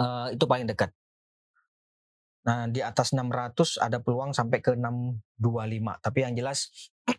eh, 0.00 0.26
itu 0.40 0.44
paling 0.48 0.64
dekat. 0.72 0.88
Nah, 2.48 2.72
di 2.72 2.80
atas 2.80 3.12
600 3.12 3.76
ada 3.76 4.00
peluang 4.00 4.32
sampai 4.32 4.64
ke 4.64 4.72
625. 4.72 6.00
Tapi 6.00 6.18
yang 6.24 6.32
jelas 6.32 6.72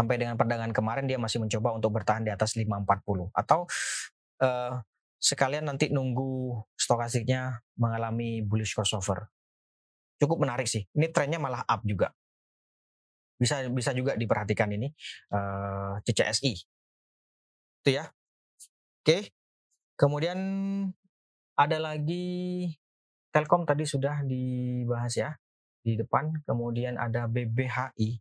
sampai 0.00 0.16
dengan 0.16 0.40
perdagangan 0.40 0.72
kemarin 0.72 1.04
dia 1.04 1.20
masih 1.20 1.44
mencoba 1.44 1.76
untuk 1.76 1.92
bertahan 1.92 2.24
di 2.24 2.32
atas 2.32 2.56
540 2.56 3.36
atau 3.36 3.68
uh, 4.40 4.80
sekalian 5.20 5.68
nanti 5.68 5.92
nunggu 5.92 6.56
stokastiknya 6.80 7.60
mengalami 7.76 8.40
bullish 8.40 8.72
crossover. 8.72 9.28
Cukup 10.16 10.40
menarik 10.40 10.64
sih. 10.64 10.88
Ini 10.96 11.12
trennya 11.12 11.36
malah 11.36 11.62
up 11.68 11.84
juga. 11.84 12.08
Bisa 13.36 13.64
bisa 13.68 13.92
juga 13.92 14.16
diperhatikan 14.16 14.72
ini 14.72 14.88
uh, 15.32 16.00
eh, 16.00 16.04
CCSI. 16.08 16.52
Itu 17.84 17.90
ya. 17.92 18.08
Oke. 19.04 19.32
Kemudian 20.00 20.40
ada 21.56 21.76
lagi 21.76 22.68
Telkom 23.30 23.68
tadi 23.68 23.84
sudah 23.84 24.24
dibahas 24.24 25.12
ya 25.14 25.30
di 25.84 26.00
depan. 26.00 26.32
Kemudian 26.48 26.96
ada 26.96 27.28
BBHI. 27.28 28.20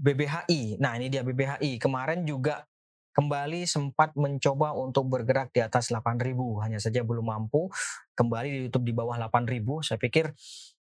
BBHI. 0.00 0.80
Nah, 0.80 0.96
ini 0.96 1.12
dia 1.12 1.20
BBHI. 1.20 1.76
Kemarin 1.76 2.24
juga 2.24 2.64
kembali 3.10 3.66
sempat 3.66 4.14
mencoba 4.14 4.74
untuk 4.74 5.10
bergerak 5.10 5.50
di 5.50 5.60
atas 5.60 5.90
8.000, 5.90 6.34
hanya 6.62 6.78
saja 6.78 7.02
belum 7.02 7.26
mampu. 7.26 7.68
Kembali 8.14 8.48
ditutup 8.66 8.82
di 8.86 8.92
bawah 8.94 9.18
8.000. 9.18 9.86
Saya 9.86 9.98
pikir 9.98 10.30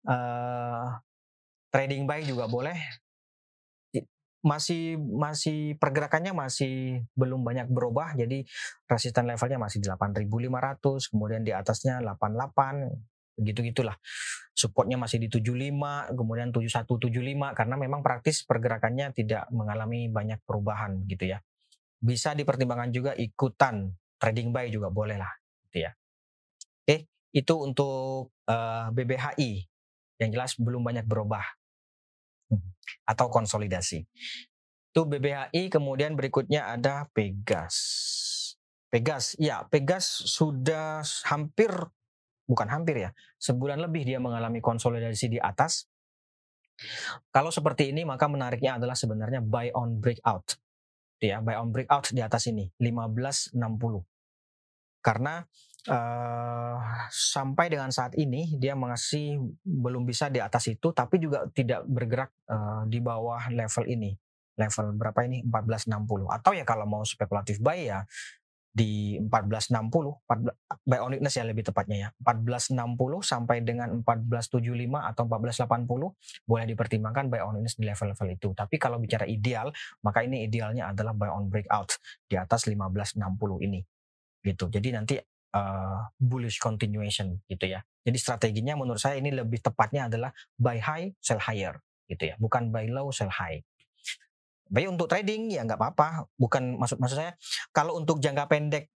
uh, 0.09 0.87
trading 1.71 2.09
buy 2.09 2.25
juga 2.25 2.51
boleh. 2.51 2.79
Masih 4.39 4.95
masih 4.99 5.75
pergerakannya 5.83 6.31
masih 6.31 7.03
belum 7.19 7.43
banyak 7.43 7.67
berubah, 7.75 8.15
jadi 8.15 8.47
resisten 8.87 9.27
levelnya 9.27 9.59
masih 9.59 9.83
di 9.83 9.91
8.500, 9.91 11.11
kemudian 11.11 11.43
di 11.43 11.51
atasnya 11.51 11.99
88, 11.99 13.35
begitu 13.35 13.67
gitulah. 13.67 13.99
Supportnya 14.55 14.95
masih 14.95 15.19
di 15.19 15.27
75, 15.27 16.15
kemudian 16.15 16.55
7175 16.55 17.59
karena 17.59 17.75
memang 17.75 18.01
praktis 18.07 18.47
pergerakannya 18.47 19.11
tidak 19.11 19.51
mengalami 19.51 20.07
banyak 20.07 20.39
perubahan 20.47 21.03
gitu 21.11 21.35
ya. 21.35 21.43
Bisa 21.99 22.35
dipertimbangkan 22.35 22.95
juga 22.95 23.13
ikutan 23.19 23.91
trading 24.19 24.51
buy 24.51 24.71
juga 24.71 24.91
boleh 24.91 25.19
lah 25.19 25.31
gitu 25.69 25.87
ya. 25.87 25.93
Oke, 26.83 27.07
itu 27.35 27.55
untuk 27.59 28.35
uh, 28.49 28.53
eh, 28.53 28.87
BBHI 28.95 29.51
yang 30.19 30.31
jelas 30.35 30.59
belum 30.59 30.83
banyak 30.83 31.07
berubah 31.07 31.45
atau 33.05 33.27
konsolidasi. 33.29 34.05
Itu 34.91 35.05
BBHI, 35.05 35.69
kemudian 35.69 36.17
berikutnya 36.19 36.75
ada 36.75 37.07
Pegas. 37.13 37.77
Pegas, 38.89 39.37
ya 39.37 39.69
Pegas 39.69 40.09
sudah 40.09 41.05
hampir, 41.29 41.71
bukan 42.49 42.69
hampir 42.73 43.09
ya, 43.09 43.11
sebulan 43.37 43.85
lebih 43.85 44.09
dia 44.09 44.19
mengalami 44.19 44.65
konsolidasi 44.65 45.37
di 45.37 45.39
atas. 45.39 45.87
Kalau 47.35 47.51
seperti 47.51 47.91
ini 47.91 48.07
maka 48.07 48.31
menariknya 48.31 48.79
adalah 48.79 48.95
sebenarnya 48.95 49.45
buy 49.45 49.69
on 49.75 49.99
breakout. 49.99 50.57
Ya, 51.19 51.43
buy 51.43 51.59
on 51.59 51.75
breakout 51.75 52.15
di 52.15 52.23
atas 52.23 52.47
ini 52.47 52.71
1560. 52.79 53.59
Karena 55.03 55.43
uh, 55.91 56.79
sampai 57.11 57.67
dengan 57.71 57.91
saat 57.91 58.15
ini 58.15 58.55
dia 58.59 58.79
masih 58.79 59.43
belum 59.67 60.07
bisa 60.07 60.31
di 60.31 60.39
atas 60.39 60.71
itu 60.71 60.95
tapi 60.95 61.19
juga 61.19 61.47
tidak 61.51 61.87
bergerak 61.91 62.31
uh, 62.47 62.87
di 62.87 63.03
bawah 63.03 63.51
level 63.51 63.85
ini. 63.91 64.15
Level 64.59 64.95
berapa 64.95 65.27
ini? 65.27 65.43
1460 65.47 66.35
atau 66.35 66.53
ya 66.55 66.67
kalau 66.67 66.87
mau 66.87 67.03
spekulatif 67.03 67.63
buy 67.63 67.91
ya 67.91 68.03
di 68.69 69.19
1460 69.19 70.23
14, 70.29 70.87
buy 70.87 70.99
on 71.03 71.13
weakness 71.17 71.35
ya 71.35 71.45
lebih 71.45 71.65
tepatnya 71.67 71.97
ya. 71.99 72.09
1460 72.23 73.25
sampai 73.25 73.57
dengan 73.65 73.89
1475 74.05 75.11
atau 75.15 75.25
1480 75.27 76.49
boleh 76.49 76.65
dipertimbangkan 76.69 77.27
buy 77.33 77.41
on 77.43 77.61
di 77.65 77.85
level-level 77.85 78.29
itu. 78.35 78.49
Tapi 78.55 78.75
kalau 78.77 79.03
bicara 79.03 79.25
ideal 79.27 79.73
maka 80.05 80.23
ini 80.23 80.47
idealnya 80.47 80.93
adalah 80.93 81.13
buy 81.17 81.31
on 81.33 81.51
breakout 81.51 81.99
di 82.29 82.39
atas 82.39 82.69
1560 82.71 83.19
ini. 83.67 83.81
Gitu. 84.45 84.65
Jadi 84.71 84.89
nanti 84.95 85.17
uh, 85.55 86.01
bullish 86.17 86.61
continuation 86.61 87.41
gitu 87.49 87.67
ya. 87.67 87.81
Jadi 88.05 88.19
strateginya 88.21 88.79
menurut 88.79 89.01
saya 89.01 89.21
ini 89.21 89.33
lebih 89.33 89.61
tepatnya 89.61 90.09
adalah 90.09 90.31
buy 90.57 90.81
high, 90.81 91.13
sell 91.21 91.41
higher 91.41 91.77
gitu 92.09 92.33
ya, 92.33 92.35
bukan 92.41 92.73
buy 92.73 92.89
low, 92.89 93.13
sell 93.13 93.29
high. 93.29 93.61
Baik 94.69 94.89
untuk 94.93 95.09
trading 95.09 95.49
ya 95.49 95.65
nggak 95.65 95.81
apa-apa, 95.81 96.29
bukan 96.37 96.77
maksud 96.77 97.01
maksud 97.01 97.17
saya 97.17 97.33
kalau 97.73 97.97
untuk 97.97 98.21
jangka 98.21 98.45
pendek 98.49 98.93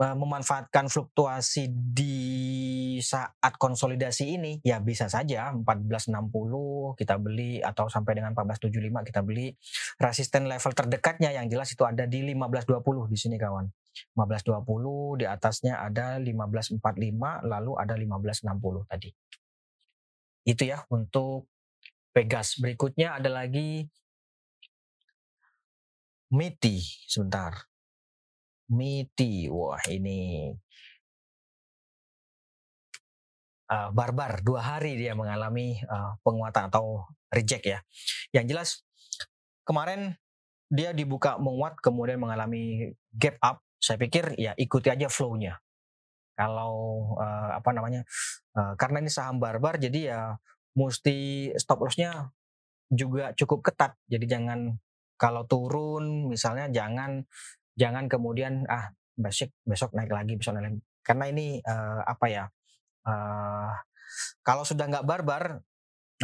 uh, 0.00 0.16
memanfaatkan 0.16 0.86
fluktuasi 0.86 1.68
di 1.68 2.16
saat 3.02 3.54
konsolidasi 3.58 4.24
ini 4.38 4.52
ya 4.62 4.78
bisa 4.78 5.10
saja 5.10 5.50
1460 5.52 6.94
kita 6.94 7.18
beli 7.18 7.58
atau 7.60 7.90
sampai 7.90 8.22
dengan 8.22 8.32
1475 8.32 9.08
kita 9.10 9.20
beli. 9.26 9.52
Resisten 9.98 10.46
level 10.46 10.72
terdekatnya 10.72 11.34
yang 11.34 11.50
jelas 11.50 11.74
itu 11.74 11.82
ada 11.82 12.06
di 12.06 12.22
1520 12.22 13.12
di 13.12 13.18
sini 13.18 13.36
kawan. 13.36 13.66
1520 14.14 15.20
di 15.20 15.26
atasnya 15.26 15.82
ada 15.82 16.16
1545 16.22 16.78
lalu 17.44 17.72
ada 17.74 17.94
1560 17.98 18.86
tadi. 18.86 19.10
Itu 20.46 20.62
ya 20.64 20.80
untuk 20.88 21.50
Pegas. 22.10 22.58
Berikutnya 22.58 23.14
ada 23.14 23.30
lagi 23.30 23.86
Miti 26.30 26.78
sebentar 27.10 27.54
Miti 28.70 29.50
wah 29.50 29.82
ini 29.90 30.50
uh, 33.70 33.90
barbar 33.90 34.42
dua 34.46 34.62
hari 34.62 34.94
dia 34.94 35.18
mengalami 35.18 35.78
uh, 35.90 36.14
penguatan 36.22 36.70
atau 36.70 37.06
reject 37.34 37.66
ya 37.66 37.78
yang 38.30 38.46
jelas 38.46 38.86
kemarin 39.66 40.14
dia 40.70 40.94
dibuka 40.94 41.34
menguat 41.42 41.82
kemudian 41.82 42.22
mengalami 42.22 42.94
gap 43.10 43.36
up 43.42 43.58
saya 43.80 43.96
pikir 43.96 44.36
ya 44.36 44.52
ikuti 44.60 44.92
aja 44.92 45.08
flow-nya. 45.08 45.56
Kalau 46.36 46.72
uh, 47.16 47.50
apa 47.56 47.72
namanya? 47.72 48.04
Uh, 48.52 48.76
karena 48.76 49.00
ini 49.00 49.10
saham 49.10 49.40
barbar 49.40 49.80
jadi 49.80 50.00
ya 50.12 50.20
mesti 50.76 51.50
stop 51.56 51.80
loss-nya 51.82 52.28
juga 52.92 53.32
cukup 53.34 53.64
ketat. 53.64 53.96
Jadi 54.06 54.28
jangan 54.28 54.76
kalau 55.20 55.44
turun 55.44 56.32
misalnya 56.32 56.72
jangan 56.72 57.20
jangan 57.76 58.08
kemudian 58.08 58.64
ah 58.72 58.88
besok 59.12 59.52
besok 59.68 59.92
naik 59.92 60.08
lagi 60.08 60.40
besok 60.40 60.56
naik 60.56 60.72
lagi. 60.72 60.80
Karena 61.04 61.24
ini 61.28 61.60
uh, 61.60 62.00
apa 62.08 62.26
ya? 62.32 62.44
Uh, 63.04 63.72
kalau 64.40 64.64
sudah 64.64 64.88
nggak 64.88 65.04
barbar 65.04 65.60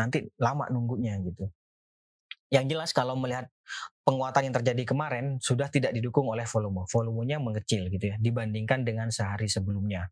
nanti 0.00 0.24
lama 0.40 0.64
nunggunya 0.72 1.20
gitu. 1.20 1.52
Yang 2.48 2.66
jelas 2.72 2.90
kalau 2.96 3.18
melihat 3.20 3.52
penguatan 4.06 4.48
yang 4.48 4.54
terjadi 4.56 4.82
kemarin 4.86 5.36
sudah 5.44 5.68
tidak 5.68 5.92
didukung 5.92 6.32
oleh 6.32 6.48
volume. 6.48 6.88
Volumenya 6.88 7.36
mengecil 7.36 7.92
gitu 7.92 8.14
ya 8.14 8.16
dibandingkan 8.16 8.80
dengan 8.80 9.12
sehari 9.12 9.50
sebelumnya. 9.50 10.08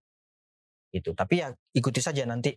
Itu. 0.93 1.17
Tapi 1.17 1.35
ya 1.41 1.49
ikuti 1.73 2.05
saja 2.05 2.29
nanti 2.29 2.53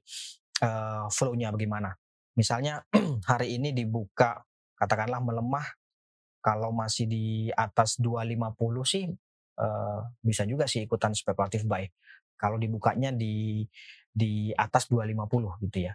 uh, 0.59 1.07
flow-nya 1.07 1.55
bagaimana. 1.55 1.95
Misalnya 2.35 2.83
hari 3.31 3.55
ini 3.55 3.71
dibuka 3.71 4.43
katakanlah 4.77 5.23
melemah 5.23 5.65
kalau 6.47 6.71
masih 6.71 7.11
di 7.11 7.51
atas 7.51 7.99
250 7.99 8.55
sih 8.87 9.03
uh, 9.59 9.99
bisa 10.23 10.47
juga 10.47 10.63
sih 10.63 10.87
ikutan 10.87 11.11
spekulatif 11.11 11.67
buy. 11.67 11.83
Kalau 12.39 12.55
dibukanya 12.55 13.11
di 13.11 13.67
di 14.07 14.55
atas 14.55 14.87
250 14.87 15.67
gitu 15.67 15.91
ya. 15.91 15.93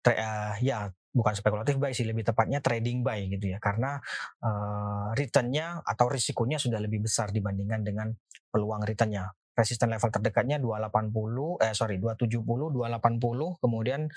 Tre, 0.00 0.16
uh, 0.16 0.56
ya 0.64 0.88
bukan 1.12 1.36
spekulatif 1.36 1.76
buy 1.76 1.92
sih 1.92 2.08
lebih 2.08 2.24
tepatnya 2.32 2.64
trading 2.64 3.04
buy 3.04 3.28
gitu 3.28 3.52
ya 3.52 3.60
karena 3.60 4.00
uh, 4.40 5.12
returnnya 5.12 5.84
atau 5.84 6.08
risikonya 6.08 6.56
sudah 6.56 6.80
lebih 6.80 7.04
besar 7.04 7.28
dibandingkan 7.28 7.84
dengan 7.84 8.08
peluang 8.48 8.80
returnnya 8.86 9.28
resisten 9.58 9.92
level 9.92 10.08
terdekatnya 10.08 10.56
280 10.56 11.66
eh 11.66 11.74
sorry 11.76 12.00
270 12.00 12.40
280 12.46 13.60
kemudian 13.60 14.08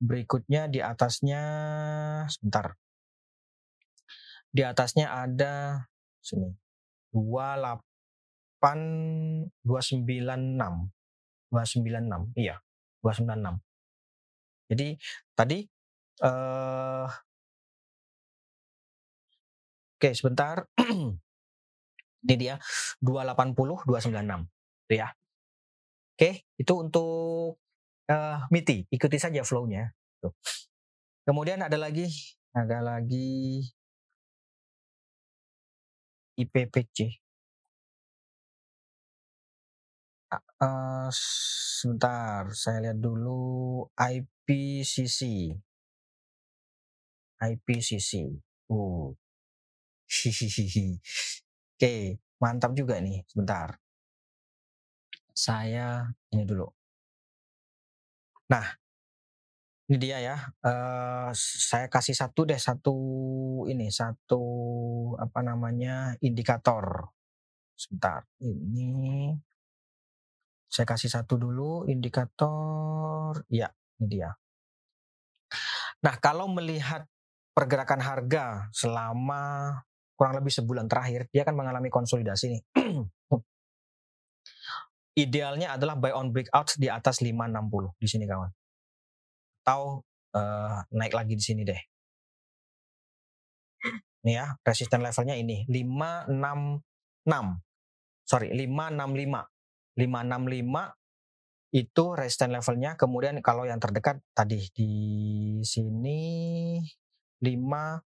berikutnya 0.00 0.70
di 0.70 0.80
atasnya 0.80 1.42
sebentar 2.30 2.78
di 4.56 4.64
atasnya 4.64 5.12
ada 5.12 5.84
sini 6.24 6.48
28 7.12 7.76
296 9.60 11.52
296 11.52 12.40
iya 12.40 12.56
296 13.04 13.60
jadi 14.66 14.98
tadi 15.36 15.58
uh, 16.22 17.06
oke 19.96 20.10
sebentar. 20.12 20.66
Ini 22.26 22.34
dia 22.34 22.54
280 22.98 23.86
296 23.86 24.50
itu 24.86 24.94
ya. 24.98 25.08
Oke, 26.16 26.48
itu 26.56 26.72
untuk 26.74 27.60
uh, 28.08 28.38
MITI, 28.50 28.88
ikuti 28.88 29.20
saja 29.20 29.44
flow-nya. 29.44 29.92
Kemudian 31.28 31.60
ada 31.62 31.76
lagi 31.76 32.08
ada 32.56 32.80
lagi 32.82 33.62
IPPC. 36.36 37.20
Uh, 40.56 41.08
sebentar, 41.12 42.48
saya 42.52 42.88
lihat 42.88 42.98
dulu 43.00 43.84
IPCC. 43.96 45.52
IPCC. 47.40 48.40
Uh. 48.72 49.12
Hihihi. 50.06 50.96
Oke, 51.76 52.22
mantap 52.40 52.72
juga 52.72 52.96
nih. 53.02 53.26
Sebentar. 53.28 53.76
Saya 55.36 56.08
ini 56.32 56.48
dulu. 56.48 56.64
Nah, 58.48 58.66
ini 59.86 59.96
dia 60.02 60.18
ya. 60.18 60.36
Uh, 60.66 61.30
saya 61.38 61.86
kasih 61.86 62.18
satu 62.18 62.42
deh, 62.42 62.58
satu 62.58 62.96
ini, 63.70 63.86
satu 63.94 64.42
apa 65.14 65.46
namanya 65.46 66.18
indikator. 66.18 67.14
Sebentar. 67.78 68.26
Ini 68.42 69.30
saya 70.66 70.86
kasih 70.90 71.10
satu 71.12 71.38
dulu 71.38 71.86
indikator. 71.86 73.46
Ya, 73.46 73.70
ini 74.02 74.06
dia. 74.10 74.34
Nah, 76.02 76.14
kalau 76.18 76.50
melihat 76.50 77.06
pergerakan 77.54 78.02
harga 78.02 78.66
selama 78.74 79.70
kurang 80.18 80.34
lebih 80.40 80.52
sebulan 80.52 80.88
terakhir 80.88 81.28
dia 81.30 81.46
akan 81.46 81.62
mengalami 81.62 81.94
konsolidasi 81.94 82.58
nih. 82.58 82.62
Idealnya 85.24 85.78
adalah 85.78 85.96
buy 85.96 86.12
on 86.12 86.34
breakout 86.34 86.76
di 86.76 86.92
atas 86.92 87.24
560 87.24 87.96
di 87.96 88.08
sini 88.10 88.28
kawan. 88.28 88.50
Atau 89.66 90.06
uh, 90.30 90.78
naik 90.94 91.10
lagi 91.10 91.34
di 91.34 91.42
sini 91.42 91.66
deh. 91.66 91.82
Ini 94.22 94.32
ya, 94.38 94.54
resisten 94.62 95.02
levelnya 95.02 95.34
ini 95.34 95.66
566. 95.66 97.26
Sorry, 98.22 98.54
565. 98.54 99.98
565 99.98 101.74
itu 101.74 102.04
resisten 102.14 102.54
levelnya. 102.54 102.94
Kemudian 102.94 103.42
kalau 103.42 103.66
yang 103.66 103.82
terdekat 103.82 104.22
tadi 104.30 104.70
di 104.70 104.94
sini 105.66 106.78
5 107.42 108.06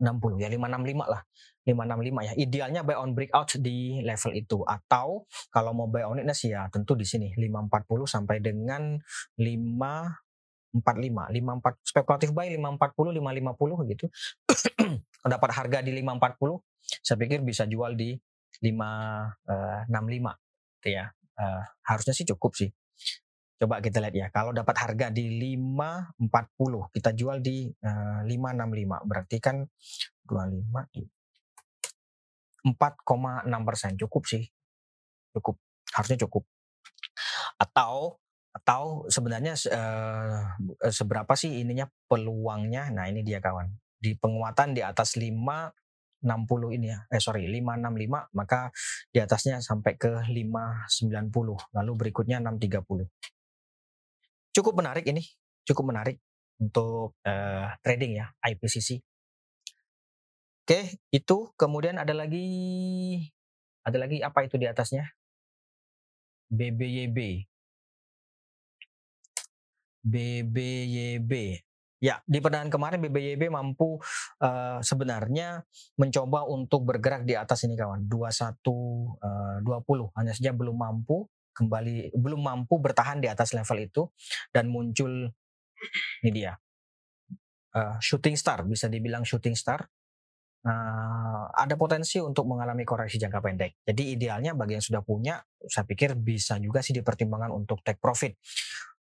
60 0.00 0.42
ya 0.42 0.48
565 0.52 1.08
lah 1.08 1.22
565 1.66 2.22
ya. 2.22 2.32
Idealnya 2.38 2.80
buy 2.86 2.94
on 2.94 3.12
breakout 3.12 3.58
di 3.58 3.98
level 4.06 4.32
itu. 4.38 4.62
Atau 4.62 5.26
kalau 5.50 5.74
mau 5.74 5.90
buy 5.90 6.06
on 6.06 6.22
weakness 6.22 6.46
ya 6.46 6.70
tentu 6.70 6.94
di 6.94 7.02
sini 7.02 7.34
540 7.34 8.06
sampai 8.06 8.38
dengan 8.38 8.94
545 9.34 10.78
54 10.78 11.82
spekulatif 11.82 12.30
buy 12.30 12.46
540 12.54 13.18
550 13.18 13.90
gitu. 13.90 14.06
Dapat 15.34 15.50
harga 15.50 15.82
di 15.82 15.90
540 15.90 16.62
saya 17.02 17.18
pikir 17.18 17.42
bisa 17.42 17.66
jual 17.66 17.98
di 17.98 18.14
565 18.62 19.90
gitu 20.78 20.88
ya. 20.94 21.10
Uh, 21.36 21.60
harusnya 21.84 22.14
sih 22.16 22.24
cukup 22.24 22.54
sih. 22.56 22.70
Coba 23.56 23.80
kita 23.80 24.04
lihat 24.04 24.12
ya, 24.14 24.26
kalau 24.28 24.52
dapat 24.52 24.76
harga 24.76 25.08
di 25.08 25.32
540, 25.56 26.92
kita 26.92 27.10
jual 27.16 27.40
di 27.40 27.72
uh, 27.72 28.20
eh, 28.20 28.36
565, 28.36 29.08
berarti 29.08 29.36
kan 29.40 29.64
25 30.28 30.92
di 30.92 31.00
4,6 32.66 33.46
persen, 33.62 33.94
cukup 33.94 34.22
sih, 34.26 34.42
cukup, 35.38 35.56
harusnya 35.94 36.18
cukup. 36.26 36.42
Atau 37.62 38.18
atau 38.50 39.04
sebenarnya 39.12 39.52
uh, 39.68 40.42
seberapa 40.88 41.28
sih 41.36 41.60
ininya 41.62 41.86
peluangnya? 42.08 42.88
Nah 42.90 43.06
ini 43.06 43.22
dia 43.22 43.38
kawan, 43.38 43.70
di 44.00 44.18
penguatan 44.18 44.74
di 44.74 44.82
atas 44.82 45.14
5 45.14 45.30
60 46.26 46.76
ini 46.80 46.90
ya, 46.90 47.04
eh 47.12 47.20
sorry 47.20 47.44
565 47.46 48.34
maka 48.34 48.72
di 49.12 49.20
atasnya 49.20 49.60
sampai 49.60 49.94
ke 50.00 50.24
590 50.26 51.28
lalu 51.76 51.92
berikutnya 51.94 52.40
630 52.40 52.82
cukup 54.56 54.80
menarik 54.80 55.04
ini, 55.04 55.20
cukup 55.68 55.92
menarik 55.92 56.16
untuk 56.56 57.20
uh, 57.28 57.68
trading 57.84 58.24
ya 58.24 58.32
IPCC. 58.40 59.04
Oke, 60.66 60.98
itu 61.14 61.54
kemudian 61.54 61.94
ada 61.94 62.10
lagi 62.10 62.42
ada 63.86 64.02
lagi 64.02 64.18
apa 64.18 64.42
itu 64.42 64.58
di 64.58 64.66
atasnya? 64.66 65.14
BBYB. 66.50 67.46
BBYB. 70.02 71.32
Ya, 72.02 72.18
di 72.26 72.42
perdagangan 72.42 72.74
kemarin 72.74 72.98
BBYB 72.98 73.46
mampu 73.46 74.02
uh, 74.42 74.82
sebenarnya 74.82 75.62
mencoba 76.02 76.42
untuk 76.50 76.82
bergerak 76.82 77.22
di 77.22 77.38
atas 77.38 77.62
ini 77.62 77.78
kawan, 77.78 78.10
21 78.10 78.58
uh, 79.22 79.62
20. 79.62 80.18
Hanya 80.18 80.34
saja 80.34 80.50
belum 80.50 80.74
mampu 80.74 81.30
kembali 81.54 82.10
belum 82.18 82.42
mampu 82.42 82.82
bertahan 82.82 83.22
di 83.22 83.30
atas 83.30 83.54
level 83.54 83.78
itu 83.86 84.02
dan 84.50 84.66
muncul 84.66 85.30
ini 86.26 86.30
dia 86.34 86.58
uh, 87.70 87.96
shooting 88.02 88.34
star 88.34 88.66
bisa 88.66 88.90
dibilang 88.90 89.22
shooting 89.22 89.54
star 89.54 89.88
uh, 90.66 91.44
ada 91.54 91.74
potensi 91.78 92.18
untuk 92.18 92.50
mengalami 92.50 92.82
koreksi 92.82 93.16
jangka 93.16 93.40
pendek 93.40 93.72
jadi 93.86 94.02
idealnya 94.18 94.52
bagi 94.58 94.76
yang 94.76 94.84
sudah 94.84 95.00
punya 95.06 95.38
saya 95.62 95.86
pikir 95.86 96.18
bisa 96.18 96.58
juga 96.58 96.82
sih 96.82 96.92
dipertimbangkan 96.92 97.54
untuk 97.54 97.80
take 97.86 98.02
profit 98.02 98.34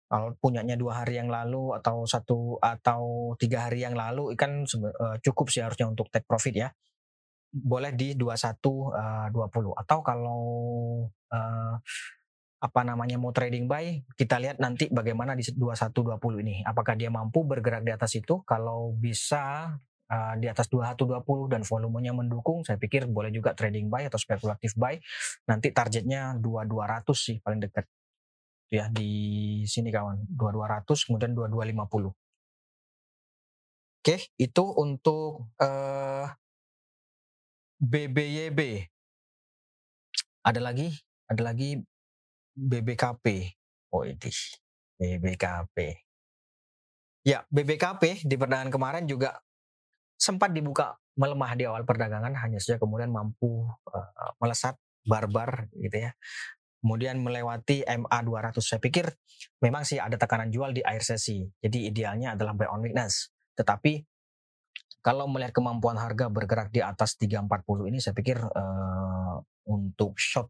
kalau 0.05 0.37
punyanya 0.37 0.77
dua 0.77 1.03
hari 1.03 1.17
yang 1.17 1.33
lalu 1.33 1.73
atau 1.75 2.05
satu 2.05 2.61
atau 2.61 3.35
tiga 3.41 3.71
hari 3.71 3.87
yang 3.87 3.97
lalu 3.97 4.35
kan 4.35 4.67
uh, 4.67 5.17
cukup 5.23 5.49
sih 5.49 5.63
harusnya 5.63 5.87
untuk 5.87 6.11
take 6.11 6.27
profit 6.27 6.55
ya 6.55 6.69
boleh 7.55 7.95
di 7.95 8.19
21 8.19 8.35
uh, 8.35 9.31
20 9.31 9.79
atau 9.79 9.99
kalau 10.03 10.43
apa 12.65 12.81
namanya 12.81 13.21
mau 13.21 13.29
trading 13.29 13.69
buy, 13.69 14.01
kita 14.17 14.41
lihat 14.41 14.57
nanti 14.57 14.89
bagaimana 14.89 15.37
di 15.37 15.45
2120 15.45 16.17
ini. 16.41 16.65
Apakah 16.65 16.97
dia 16.97 17.13
mampu 17.13 17.45
bergerak 17.45 17.85
di 17.85 17.93
atas 17.93 18.17
itu? 18.17 18.41
Kalau 18.49 18.97
bisa 18.97 19.77
uh, 20.11 20.35
di 20.37 20.47
atas 20.51 20.69
2120 20.69 21.53
dan 21.53 21.63
volumenya 21.65 22.13
mendukung, 22.13 22.65
saya 22.67 22.77
pikir 22.77 23.09
boleh 23.09 23.31
juga 23.33 23.57
trading 23.57 23.89
buy 23.89 24.09
atau 24.09 24.21
spekulatif 24.21 24.77
buy. 24.77 24.99
Nanti 25.49 25.71
targetnya 25.71 26.37
2200 26.41 27.15
sih 27.15 27.37
paling 27.41 27.61
dekat. 27.65 27.87
Ya 28.73 28.91
di 28.91 29.63
sini 29.69 29.95
kawan, 29.95 30.27
2200 30.35 31.07
kemudian 31.07 31.31
2250. 31.37 32.11
Oke, 34.05 34.17
itu 34.37 34.65
untuk 34.77 35.49
uh, 35.63 36.27
BBYB. 37.81 38.91
Ada 40.45 40.61
lagi, 40.61 40.93
ada 41.25 41.41
lagi 41.41 41.81
BBKP. 42.53 43.57
Oh 43.97 44.05
ini 44.05 44.19
BBKP. 45.01 45.77
Ya, 47.25 47.49
BBKP 47.49 48.29
di 48.29 48.37
perdagangan 48.37 48.69
kemarin 48.69 49.05
juga 49.09 49.41
sempat 50.25 50.57
dibuka 50.57 50.97
melemah 51.21 51.53
di 51.53 51.69
awal 51.69 51.85
perdagangan, 51.85 52.33
hanya 52.41 52.57
saja 52.57 52.81
kemudian 52.81 53.13
mampu 53.13 53.69
uh, 53.69 54.33
melesat 54.41 54.81
barbar 55.05 55.69
gitu 55.77 56.09
ya. 56.09 56.17
Kemudian 56.81 57.21
melewati 57.21 57.85
MA 57.85 58.19
200. 58.25 58.61
Saya 58.61 58.81
pikir 58.81 59.09
memang 59.61 59.85
sih 59.85 60.01
ada 60.01 60.17
tekanan 60.17 60.49
jual 60.53 60.73
di 60.73 60.81
air 60.85 61.01
sesi. 61.01 61.45
Jadi 61.61 61.89
idealnya 61.89 62.37
adalah 62.37 62.53
buy 62.57 62.69
on 62.69 62.85
weakness. 62.85 63.33
Tetapi 63.57 64.05
kalau 65.05 65.29
melihat 65.29 65.53
kemampuan 65.53 66.01
harga 66.01 66.33
bergerak 66.33 66.73
di 66.73 66.81
atas 66.81 67.17
340 67.21 67.93
ini 67.93 68.01
saya 68.01 68.17
pikir 68.17 68.41
uh, 68.41 69.37
untuk 69.69 70.17
short 70.17 70.49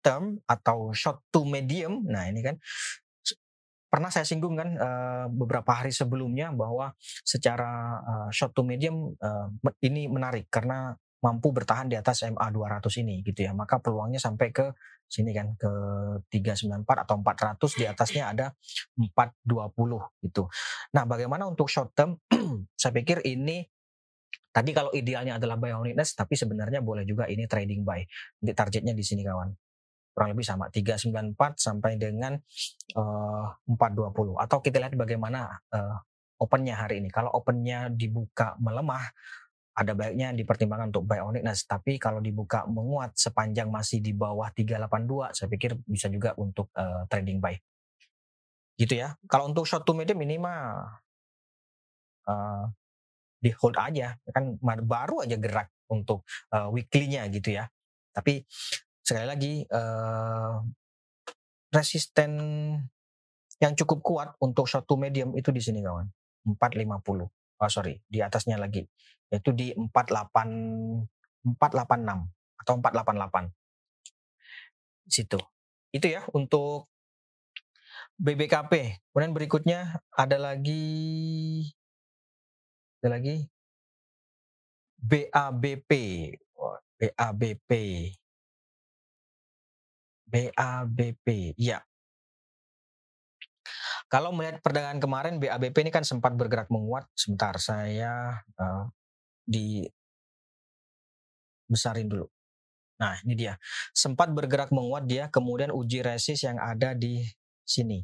term 0.00 0.40
atau 0.48 0.92
short 0.96 1.24
to 1.28 1.44
medium. 1.44 2.04
Nah, 2.08 2.28
ini 2.28 2.40
kan 2.40 2.56
pernah 3.88 4.12
saya 4.12 4.28
singgung 4.28 4.54
kan 4.54 4.76
beberapa 5.32 5.72
hari 5.72 5.90
sebelumnya 5.90 6.52
bahwa 6.52 6.92
secara 7.24 8.00
short 8.28 8.52
to 8.52 8.62
medium 8.62 9.16
ini 9.80 10.06
menarik 10.06 10.52
karena 10.52 10.92
mampu 11.18 11.50
bertahan 11.50 11.90
di 11.90 11.98
atas 11.98 12.22
MA 12.30 12.46
200 12.46 13.02
ini 13.02 13.26
gitu 13.26 13.42
ya. 13.42 13.50
Maka 13.50 13.82
peluangnya 13.82 14.22
sampai 14.22 14.54
ke 14.54 14.70
sini 15.08 15.32
kan 15.34 15.56
ke 15.56 15.70
394 16.30 16.84
atau 16.84 17.16
400 17.18 17.80
di 17.80 17.84
atasnya 17.88 18.24
ada 18.30 18.46
420 18.94 20.22
gitu. 20.28 20.46
Nah, 20.94 21.04
bagaimana 21.08 21.48
untuk 21.48 21.66
short 21.66 21.96
term? 21.96 22.20
saya 22.80 22.92
pikir 22.94 23.24
ini 23.26 23.64
tadi 24.52 24.70
kalau 24.70 24.92
idealnya 24.94 25.40
adalah 25.40 25.58
buy 25.58 25.74
on 25.74 25.90
weakness 25.90 26.14
tapi 26.14 26.38
sebenarnya 26.38 26.84
boleh 26.84 27.02
juga 27.02 27.26
ini 27.26 27.50
trading 27.50 27.82
buy. 27.82 28.04
Nanti 28.42 28.52
targetnya 28.54 28.94
di 28.94 29.02
sini 29.02 29.26
kawan 29.26 29.50
kurang 30.18 30.34
lebih 30.34 30.42
sama 30.42 30.66
394 30.66 31.54
sampai 31.54 31.94
dengan 31.94 32.34
uh, 32.98 33.46
eh, 33.54 33.70
420 33.70 34.34
atau 34.34 34.58
kita 34.58 34.82
lihat 34.82 34.98
bagaimana 34.98 35.46
uh, 35.70 35.94
opennya 36.42 36.74
hari 36.74 36.98
ini. 36.98 37.06
Kalau 37.06 37.30
opennya 37.30 37.86
dibuka 37.86 38.58
melemah 38.58 39.14
ada 39.78 39.94
baiknya 39.94 40.34
dipertimbangkan 40.34 40.90
untuk 40.90 41.06
buy 41.06 41.22
on 41.22 41.38
weakness 41.38 41.62
tapi 41.62 42.02
kalau 42.02 42.18
dibuka 42.18 42.66
menguat 42.66 43.14
sepanjang 43.14 43.70
masih 43.70 44.02
di 44.02 44.10
bawah 44.10 44.50
382 44.50 45.38
saya 45.38 45.46
pikir 45.46 45.78
bisa 45.86 46.10
juga 46.10 46.34
untuk 46.34 46.74
uh, 46.74 47.06
trading 47.06 47.38
buy. 47.38 47.54
Gitu 48.74 48.98
ya. 48.98 49.14
Kalau 49.30 49.46
untuk 49.46 49.70
short 49.70 49.86
to 49.86 49.94
medium 49.94 50.18
ini 50.18 50.34
mah 50.34 50.82
uh, 52.26 52.66
di 53.38 53.54
hold 53.54 53.78
aja. 53.78 54.18
Kan 54.34 54.58
baru 54.62 55.22
aja 55.22 55.38
gerak 55.38 55.70
untuk 55.94 56.26
uh, 56.50 56.66
weekly-nya 56.74 57.30
gitu 57.30 57.54
ya. 57.54 57.70
Tapi 58.10 58.42
sekali 59.08 59.24
lagi 59.24 59.64
uh, 59.72 60.60
resisten 61.72 62.32
yang 63.56 63.72
cukup 63.72 64.04
kuat 64.04 64.28
untuk 64.44 64.68
to 64.68 64.94
medium 65.00 65.32
itu 65.32 65.48
di 65.48 65.64
sini 65.64 65.80
kawan. 65.80 66.04
450 66.44 67.24
oh 67.24 67.70
sorry 67.72 68.04
di 68.04 68.20
atasnya 68.20 68.60
lagi. 68.60 68.84
Yaitu 69.32 69.56
di 69.56 69.72
48 69.72 69.88
486 71.56 72.28
atau 72.60 72.74
488 72.84 73.48
situ. 75.08 75.40
Itu 75.88 76.06
ya 76.12 76.28
untuk 76.36 76.92
BBKP 78.20 79.00
kemudian 79.08 79.32
berikutnya 79.32 80.02
ada 80.10 80.36
lagi 80.36 80.84
ada 82.98 83.14
lagi 83.14 83.46
BABP 84.98 85.90
BABP 86.98 87.70
BABP, 90.28 91.56
iya. 91.56 91.80
Kalau 94.08 94.32
melihat 94.32 94.64
perdagangan 94.64 95.00
kemarin 95.00 95.34
BABP 95.36 95.84
ini 95.84 95.92
kan 95.92 96.04
sempat 96.04 96.32
bergerak 96.32 96.72
menguat. 96.72 97.04
Sebentar, 97.12 97.56
saya 97.60 98.40
uh, 98.56 98.88
di 99.44 99.84
besarin 101.68 102.08
dulu. 102.08 102.24
Nah, 102.98 103.20
ini 103.22 103.36
dia. 103.36 103.54
Sempat 103.92 104.32
bergerak 104.32 104.72
menguat 104.72 105.04
dia, 105.04 105.28
kemudian 105.28 105.70
uji 105.70 106.00
resist 106.00 106.48
yang 106.48 106.56
ada 106.56 106.96
di 106.96 107.20
sini. 107.62 108.00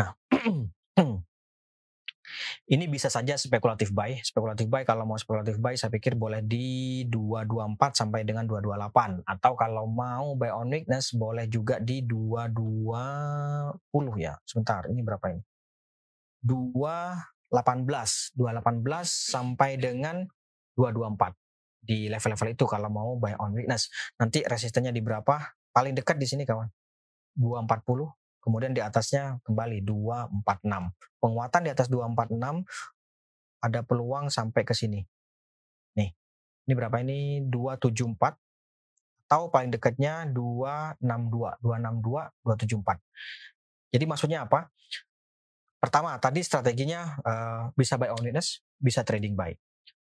Nah, 0.00 0.16
Ini 2.70 2.86
bisa 2.86 3.10
saja 3.10 3.34
spekulatif 3.34 3.90
buy. 3.90 4.22
Spekulatif 4.22 4.70
buy 4.70 4.86
kalau 4.86 5.06
mau 5.06 5.18
spekulatif 5.18 5.58
buy 5.58 5.74
saya 5.74 5.90
pikir 5.90 6.14
boleh 6.14 6.44
di 6.44 7.02
224 7.08 7.96
sampai 7.96 8.22
dengan 8.22 8.46
228 8.46 9.26
atau 9.26 9.52
kalau 9.58 9.90
mau 9.90 10.36
buy 10.36 10.50
on 10.54 10.70
weakness 10.70 11.16
boleh 11.16 11.50
juga 11.50 11.82
di 11.82 12.06
220 12.06 13.74
ya. 14.20 14.38
Sebentar, 14.44 14.86
ini 14.86 15.02
berapa 15.02 15.26
ini? 15.32 15.42
218, 16.44 18.36
218 18.36 19.04
sampai 19.06 19.76
dengan 19.76 20.24
224 20.76 21.36
di 21.80 22.12
level-level 22.12 22.48
itu 22.52 22.64
kalau 22.68 22.92
mau 22.92 23.16
buy 23.16 23.32
on 23.40 23.56
weakness. 23.56 23.88
Nanti 24.20 24.44
resistennya 24.44 24.92
di 24.92 25.00
berapa? 25.00 25.56
Paling 25.72 25.96
dekat 25.96 26.20
di 26.20 26.28
sini 26.28 26.44
kawan. 26.44 26.68
240 27.38 28.19
kemudian 28.40 28.72
di 28.72 28.80
atasnya 28.80 29.38
kembali 29.44 29.84
246. 29.84 31.20
Penguatan 31.20 31.60
di 31.64 31.70
atas 31.70 31.86
246 31.92 32.64
ada 33.60 33.80
peluang 33.84 34.32
sampai 34.32 34.64
ke 34.64 34.72
sini. 34.72 35.04
Nih, 35.96 36.10
ini 36.66 36.72
berapa 36.72 36.96
ini? 37.04 37.44
274 37.46 38.36
atau 39.30 39.46
paling 39.46 39.70
dekatnya 39.70 40.26
262, 40.26 41.62
262, 41.62 42.34
274. 42.42 42.98
Jadi 43.94 44.04
maksudnya 44.10 44.42
apa? 44.42 44.66
Pertama, 45.78 46.18
tadi 46.18 46.42
strateginya 46.42 47.16
uh, 47.22 47.62
bisa 47.78 47.94
buy 47.94 48.10
on 48.10 48.26
weakness, 48.26 48.58
bisa 48.76 49.06
trading 49.06 49.38
buy. 49.38 49.54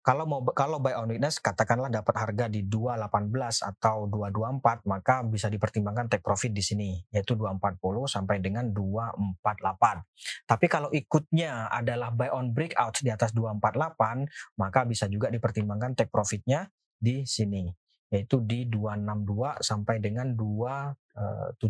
Kalau 0.09 0.25
mau 0.25 0.41
kalau 0.57 0.81
buy 0.81 0.97
on 0.97 1.13
weakness 1.13 1.37
katakanlah 1.37 1.93
dapat 1.93 2.17
harga 2.17 2.49
di 2.49 2.65
218 2.65 3.29
atau 3.61 4.09
224 4.09 4.89
maka 4.89 5.21
bisa 5.21 5.53
dipertimbangkan 5.53 6.09
take 6.09 6.25
profit 6.25 6.49
di 6.49 6.65
sini 6.65 6.97
yaitu 7.13 7.37
240 7.37 8.09
sampai 8.09 8.41
dengan 8.41 8.73
248. 8.73 10.49
Tapi 10.49 10.65
kalau 10.65 10.89
ikutnya 10.97 11.69
adalah 11.69 12.09
buy 12.09 12.33
on 12.33 12.57
breakout 12.57 13.05
di 13.05 13.13
atas 13.13 13.37
248 13.37 14.57
maka 14.57 14.89
bisa 14.89 15.13
juga 15.13 15.29
dipertimbangkan 15.29 15.93
take 15.93 16.09
profitnya 16.09 16.73
di 16.97 17.29
sini 17.29 17.69
yaitu 18.09 18.41
di 18.41 18.65
262 18.65 19.61
sampai 19.61 20.01
dengan 20.01 20.33
274 20.33 21.61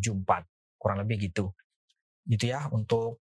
kurang 0.78 1.02
lebih 1.02 1.26
gitu 1.26 1.50
gitu 2.22 2.54
ya 2.54 2.70
untuk 2.70 3.18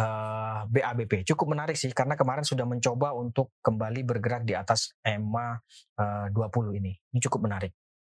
uh, 0.00 0.64
eh, 0.64 0.82
BABP. 0.82 1.28
Cukup 1.28 1.52
menarik 1.52 1.76
sih 1.76 1.92
karena 1.92 2.16
kemarin 2.16 2.44
sudah 2.44 2.64
mencoba 2.64 3.12
untuk 3.12 3.52
kembali 3.60 4.00
bergerak 4.02 4.42
di 4.48 4.56
atas 4.56 4.96
EMA 5.04 5.60
uh, 6.00 6.26
20 6.32 6.80
ini. 6.80 6.92
Ini 6.96 7.18
cukup 7.20 7.46
menarik. 7.46 7.72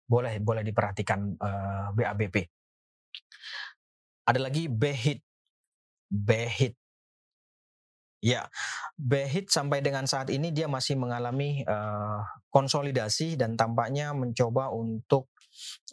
Boleh 0.05 0.43
boleh 0.43 0.63
diperhatikan 0.67 1.21
uh, 1.41 1.49
eh, 1.49 1.89
BABP. 1.97 2.37
Ada 4.29 4.39
lagi 4.39 4.69
BHIT. 4.69 5.21
BHIT. 6.11 6.75
Ya, 8.21 8.53
BHIT 9.01 9.49
sampai 9.49 9.81
dengan 9.81 10.05
saat 10.05 10.29
ini 10.29 10.53
dia 10.53 10.69
masih 10.69 10.93
mengalami 11.01 11.65
uh, 11.65 12.21
konsolidasi 12.53 13.41
dan 13.41 13.57
tampaknya 13.57 14.13
mencoba 14.13 14.69
untuk 14.69 15.33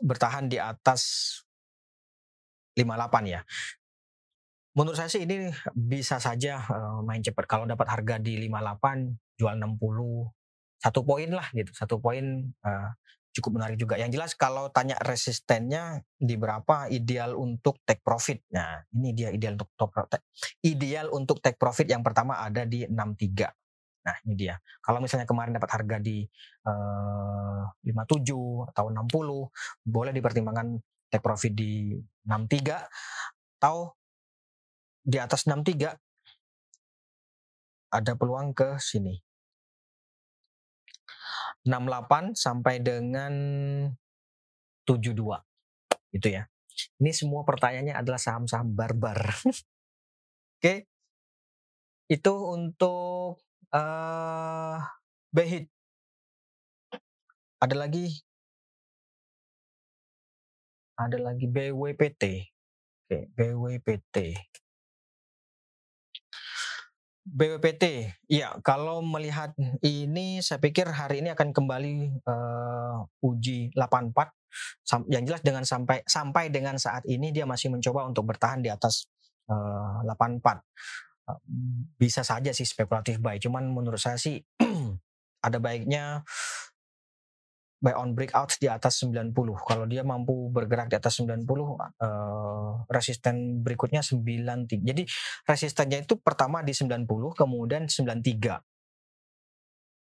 bertahan 0.03 0.51
di 0.51 0.59
atas 0.59 1.31
58 2.75 3.33
ya 3.33 3.41
menurut 4.77 4.93
saya 4.93 5.09
sih 5.09 5.25
ini 5.25 5.49
bisa 5.73 6.21
saja 6.21 6.61
uh, 6.69 7.01
main 7.01 7.25
cepat. 7.25 7.49
Kalau 7.49 7.65
dapat 7.65 7.89
harga 7.89 8.21
di 8.21 8.37
58, 8.45 9.41
jual 9.41 9.57
60, 9.57 9.73
satu 10.77 11.01
poin 11.01 11.29
lah 11.33 11.49
gitu. 11.57 11.73
Satu 11.73 11.97
poin 11.97 12.45
uh, 12.61 12.89
cukup 13.33 13.57
menarik 13.57 13.81
juga. 13.81 13.97
Yang 13.97 14.21
jelas 14.21 14.31
kalau 14.37 14.69
tanya 14.69 14.93
resistennya 15.01 16.05
di 16.13 16.37
berapa 16.37 16.93
ideal 16.93 17.33
untuk 17.33 17.81
take 17.89 18.05
profit. 18.05 18.45
Nah, 18.53 18.85
ini 18.93 19.17
dia 19.17 19.33
ideal 19.33 19.57
untuk 19.57 19.73
top 19.73 19.97
ideal 20.61 21.09
untuk 21.09 21.41
take 21.41 21.57
profit 21.57 21.89
yang 21.89 22.05
pertama 22.05 22.37
ada 22.37 22.61
di 22.61 22.85
63. 22.85 23.49
Nah, 24.05 24.15
ini 24.29 24.33
dia. 24.37 24.55
Kalau 24.79 25.01
misalnya 25.01 25.25
kemarin 25.25 25.57
dapat 25.57 25.73
harga 25.73 25.97
di 25.97 26.21
uh, 26.69 27.65
57 27.81 28.69
atau 28.71 28.85
60, 28.93 29.89
boleh 29.89 30.11
dipertimbangkan 30.13 30.77
take 31.09 31.25
profit 31.25 31.51
di 31.57 31.97
63 32.29 33.57
atau 33.57 33.97
di 35.07 35.15
atas 35.15 35.47
63 35.47 35.95
ada 37.95 38.11
peluang 38.19 38.51
ke 38.51 38.75
sini. 38.75 39.15
68 41.63 42.35
sampai 42.35 42.83
dengan 42.83 43.33
72. 44.83 45.15
Itu 46.11 46.27
ya. 46.27 46.43
Ini 46.99 47.11
semua 47.15 47.47
pertanyaannya 47.47 47.95
adalah 47.95 48.19
saham-saham 48.19 48.75
barbar. 48.75 49.31
Oke. 50.59 50.87
Itu 52.07 52.33
untuk 52.51 53.39
uh, 53.71 54.79
Behit. 55.31 55.67
Ada 57.59 57.75
lagi 57.75 58.11
ada 60.97 61.17
lagi 61.21 61.45
BWPT. 61.45 62.23
Oke, 63.07 63.19
BWPT. 63.37 64.15
BPPT, 67.27 68.07
ya 68.31 68.55
kalau 68.63 69.03
melihat 69.03 69.51
ini 69.83 70.39
saya 70.39 70.63
pikir 70.63 70.87
hari 70.87 71.19
ini 71.19 71.35
akan 71.35 71.51
kembali 71.51 72.23
uh, 72.23 73.03
uji 73.19 73.75
84. 73.75 75.11
Yang 75.11 75.23
jelas 75.27 75.41
dengan 75.43 75.63
sampai 75.67 76.07
sampai 76.07 76.47
dengan 76.47 76.79
saat 76.79 77.03
ini 77.03 77.35
dia 77.35 77.43
masih 77.43 77.67
mencoba 77.67 78.07
untuk 78.07 78.31
bertahan 78.31 78.63
di 78.63 78.71
atas 78.71 79.11
uh, 79.51 80.07
84. 80.07 80.63
Uh, 81.27 81.39
bisa 81.99 82.23
saja 82.23 82.55
sih 82.55 82.63
spekulatif 82.63 83.19
buy, 83.19 83.35
cuman 83.43 83.67
menurut 83.67 83.99
saya 83.99 84.15
sih 84.15 84.39
ada 85.47 85.59
baiknya 85.59 86.23
buy 87.77 87.93
on 87.93 88.17
breakout 88.17 88.57
di 88.57 88.65
atas 88.65 89.05
90. 89.05 89.33
Kalau 89.61 89.85
dia 89.85 90.01
mampu 90.01 90.49
bergerak 90.49 90.89
di 90.89 90.97
atas 90.97 91.21
90, 91.21 91.45
uh, 91.45 91.93
eh, 92.01 92.71
resisten 92.89 93.61
berikutnya 93.61 94.01
93. 94.01 94.81
Jadi 94.81 95.03
resistennya 95.45 96.01
itu 96.01 96.17
pertama 96.17 96.65
di 96.65 96.73
90, 96.73 97.37
kemudian 97.37 97.85
93. 97.85 98.57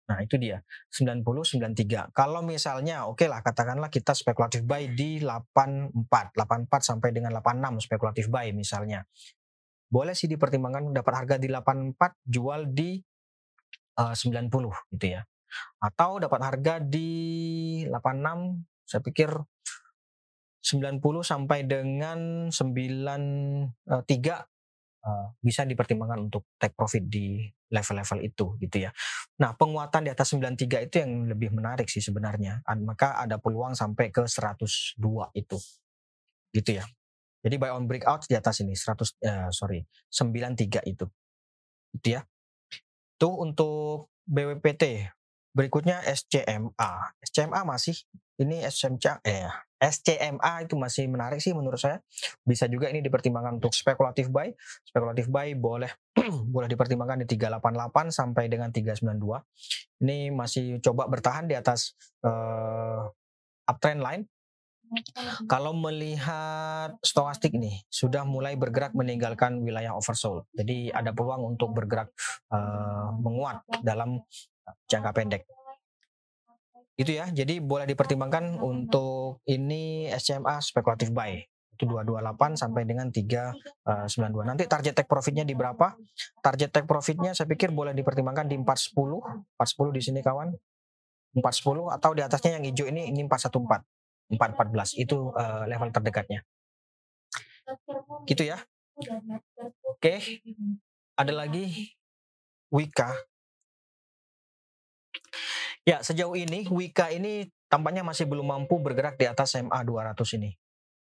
Nah, 0.03 0.19
itu 0.21 0.35
dia. 0.37 0.61
90 0.93 1.23
93. 1.25 2.13
Kalau 2.13 2.45
misalnya 2.45 3.09
oke 3.09 3.23
okay 3.23 3.27
lah 3.31 3.41
katakanlah 3.41 3.89
kita 3.89 4.13
spekulatif 4.13 4.61
buy 4.61 4.93
di 4.93 5.23
84, 5.23 6.35
84 6.37 6.81
sampai 6.83 7.09
dengan 7.09 7.33
86 7.41 7.89
spekulatif 7.89 8.29
buy 8.29 8.53
misalnya. 8.53 9.07
Boleh 9.89 10.13
sih 10.13 10.29
dipertimbangkan 10.29 10.93
dapat 10.93 11.13
harga 11.25 11.35
di 11.41 11.49
84 11.49 11.97
jual 12.25 12.69
di 12.69 13.01
uh, 13.97 14.13
90 14.13 14.49
gitu 14.93 15.07
ya 15.07 15.21
atau 15.81 16.21
dapat 16.21 16.39
harga 16.41 16.73
di 16.83 17.09
86 17.89 18.63
saya 18.83 19.01
pikir 19.01 19.29
90 20.63 21.01
sampai 21.27 21.67
dengan 21.67 22.47
93 22.47 23.83
uh, 23.91 24.43
uh, 25.03 25.27
bisa 25.43 25.67
dipertimbangkan 25.67 26.31
untuk 26.31 26.47
take 26.55 26.71
profit 26.71 27.03
di 27.03 27.43
level-level 27.73 28.19
itu 28.23 28.55
gitu 28.63 28.77
ya. 28.87 28.91
Nah, 29.43 29.57
penguatan 29.57 30.07
di 30.07 30.11
atas 30.13 30.31
93 30.31 30.87
itu 30.87 30.95
yang 31.03 31.27
lebih 31.27 31.51
menarik 31.51 31.89
sih 31.91 31.99
sebenarnya. 31.99 32.63
Maka 32.79 33.19
ada 33.19 33.41
peluang 33.41 33.75
sampai 33.75 34.13
ke 34.13 34.23
102 34.23 34.95
itu. 35.35 35.57
Gitu 36.53 36.71
ya. 36.79 36.85
Jadi 37.43 37.59
buy 37.59 37.75
on 37.75 37.89
breakout 37.89 38.23
di 38.29 38.39
atas 38.39 38.63
ini 38.63 38.71
100 38.71 38.87
uh, 38.87 39.03
eh, 39.19 39.49
sorry 39.51 39.83
93 40.07 40.85
itu. 40.87 41.05
Gitu 41.99 42.07
ya. 42.15 42.23
Itu 43.19 43.29
untuk 43.35 44.13
BWPT 44.23 45.11
Berikutnya 45.53 46.01
SCMA. 46.01 46.91
SCMA 47.21 47.61
masih 47.61 47.95
ini 48.41 48.65
SCMA 48.65 49.21
eh 49.21 49.45
SCMA 49.83 50.63
itu 50.63 50.79
masih 50.79 51.11
menarik 51.11 51.43
sih 51.43 51.51
menurut 51.51 51.75
saya. 51.75 51.99
Bisa 52.47 52.71
juga 52.71 52.87
ini 52.87 53.03
dipertimbangkan 53.03 53.59
untuk 53.59 53.75
spekulatif 53.75 54.31
buy. 54.31 54.49
Spekulatif 54.87 55.27
buy 55.27 55.51
boleh 55.53 55.91
boleh 56.53 56.67
dipertimbangkan 56.71 57.27
di 57.27 57.27
388 57.27 58.09
sampai 58.09 58.47
dengan 58.47 58.71
392. 58.71 59.43
Ini 60.03 60.31
masih 60.31 60.79
coba 60.79 61.11
bertahan 61.11 61.51
di 61.51 61.55
atas 61.59 61.99
uh, 62.23 63.11
uptrend 63.67 64.01
line. 64.01 64.23
Kalau 65.49 65.73
melihat 65.73 66.93
stokastik 67.01 67.57
nih 67.57 67.81
sudah 67.89 68.23
mulai 68.29 68.53
bergerak 68.53 68.93
meninggalkan 68.93 69.57
wilayah 69.65 69.97
oversold. 69.97 70.45
Jadi 70.53 70.93
ada 70.93 71.09
peluang 71.09 71.57
untuk 71.57 71.73
bergerak 71.73 72.13
uh, 72.53 73.09
menguat 73.17 73.65
dalam 73.81 74.21
jangka 74.87 75.11
pendek. 75.11 75.43
Itu 76.93 77.09
ya, 77.09 77.25
jadi 77.33 77.57
boleh 77.57 77.89
dipertimbangkan 77.89 78.61
untuk 78.61 79.41
ini 79.49 80.13
SMA 80.21 80.61
spekulatif 80.61 81.09
buy 81.09 81.41
itu 81.73 81.89
228 81.89 82.53
sampai 82.53 82.85
dengan 82.85 83.09
392. 83.09 83.49
Eh, 83.89 84.45
Nanti 84.45 84.63
target 84.69 84.93
take 84.93 85.09
profitnya 85.09 85.41
di 85.41 85.57
berapa? 85.57 85.97
Target 86.45 86.69
take 86.69 86.87
profitnya 86.87 87.33
saya 87.33 87.49
pikir 87.49 87.73
boleh 87.73 87.97
dipertimbangkan 87.97 88.45
di 88.45 88.61
410. 88.61 89.25
410 89.57 89.97
di 89.97 90.01
sini 90.05 90.19
kawan. 90.21 90.53
410 91.33 91.89
atau 91.89 92.13
di 92.13 92.21
atasnya 92.21 92.61
yang 92.61 92.63
hijau 92.69 92.85
ini 92.85 93.09
ini 93.09 93.25
414. 93.25 93.81
414 94.37 95.01
itu 95.01 95.33
uh, 95.33 95.65
level 95.65 95.89
terdekatnya. 95.89 96.45
Gitu 98.29 98.43
ya. 98.45 98.61
Oke. 99.89 100.21
ada 101.13 101.33
lagi 101.33 101.93
Wika. 102.73 103.09
Ya, 105.83 105.99
sejauh 105.99 106.35
ini 106.37 106.63
Wika 106.71 107.11
ini 107.11 107.51
tampaknya 107.67 108.05
masih 108.05 108.29
belum 108.29 108.47
mampu 108.47 108.79
bergerak 108.79 109.19
di 109.19 109.27
atas 109.27 109.57
MA 109.59 109.81
200 109.83 110.15
ini. 110.39 110.55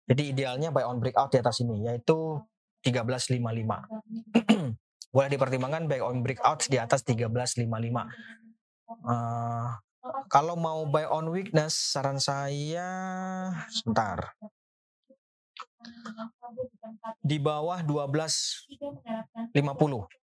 Jadi 0.08 0.32
idealnya 0.32 0.72
buy 0.72 0.88
on 0.88 1.04
breakout 1.04 1.36
di 1.36 1.40
atas 1.44 1.60
ini 1.64 1.84
yaitu 1.84 2.40
1355. 2.84 3.44
Boleh 5.16 5.30
dipertimbangkan 5.32 5.88
buy 5.88 6.00
on 6.04 6.24
breakout 6.24 6.64
di 6.68 6.80
atas 6.80 7.04
1355. 7.04 7.68
Uh, 9.04 9.76
kalau 10.32 10.56
mau 10.56 10.88
buy 10.88 11.08
on 11.08 11.28
weakness, 11.32 11.76
saran 11.76 12.20
saya 12.20 12.88
sebentar. 13.68 14.36
Di 17.24 17.40
bawah 17.40 17.84
12.50 17.84 19.52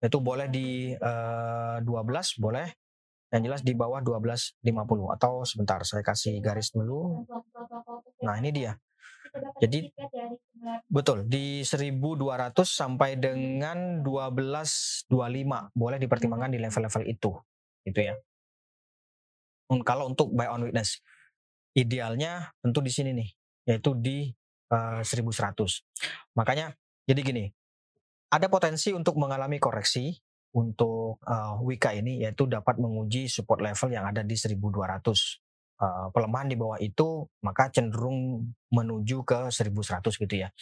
itu 0.02 0.18
boleh 0.22 0.48
di 0.50 0.94
uh, 0.98 1.78
eh, 1.78 1.86
12 1.86 2.42
boleh 2.42 2.68
yang 3.32 3.42
jelas 3.48 3.64
di 3.64 3.72
bawah 3.72 4.04
12.50 4.04 4.60
atau 5.16 5.48
sebentar 5.48 5.80
saya 5.88 6.04
kasih 6.04 6.44
garis 6.44 6.76
dulu. 6.76 7.24
Nah, 8.24 8.36
ini 8.38 8.52
dia. 8.52 8.76
Jadi 9.64 9.88
betul 10.92 11.24
di 11.24 11.64
1200 11.64 12.52
sampai 12.68 13.16
dengan 13.16 14.04
1225 14.04 15.08
boleh 15.72 15.98
dipertimbangkan 15.98 16.52
di 16.52 16.60
level-level 16.60 17.04
itu. 17.08 17.32
Gitu 17.88 18.00
ya. 18.12 18.16
Kalau 19.88 20.12
untuk 20.12 20.36
buy 20.36 20.52
on 20.52 20.68
witness 20.68 21.00
idealnya 21.72 22.52
tentu 22.60 22.84
di 22.84 22.92
sini 22.92 23.16
nih 23.16 23.30
yaitu 23.72 23.96
di 23.96 24.28
uh, 24.74 25.00
eh, 25.00 25.08
1100. 25.08 26.36
Makanya 26.36 26.76
jadi 27.08 27.22
gini, 27.24 27.46
ada 28.32 28.48
potensi 28.52 28.92
untuk 28.92 29.16
mengalami 29.16 29.60
koreksi 29.60 30.16
untuk 30.52 31.22
uh, 31.24 31.60
Wika 31.64 31.96
ini 31.96 32.24
yaitu 32.24 32.48
dapat 32.48 32.76
menguji 32.76 33.32
support 33.32 33.64
level 33.64 33.90
yang 33.92 34.04
ada 34.04 34.20
di 34.24 34.36
1200 34.36 34.62
uh, 35.82 36.08
pelemahan 36.14 36.48
di 36.48 36.56
bawah 36.56 36.78
itu 36.78 37.26
maka 37.42 37.74
cenderung 37.74 38.52
menuju 38.72 39.26
ke 39.26 39.50
1100 39.50 40.04
gitu 40.22 40.36
ya. 40.36 40.54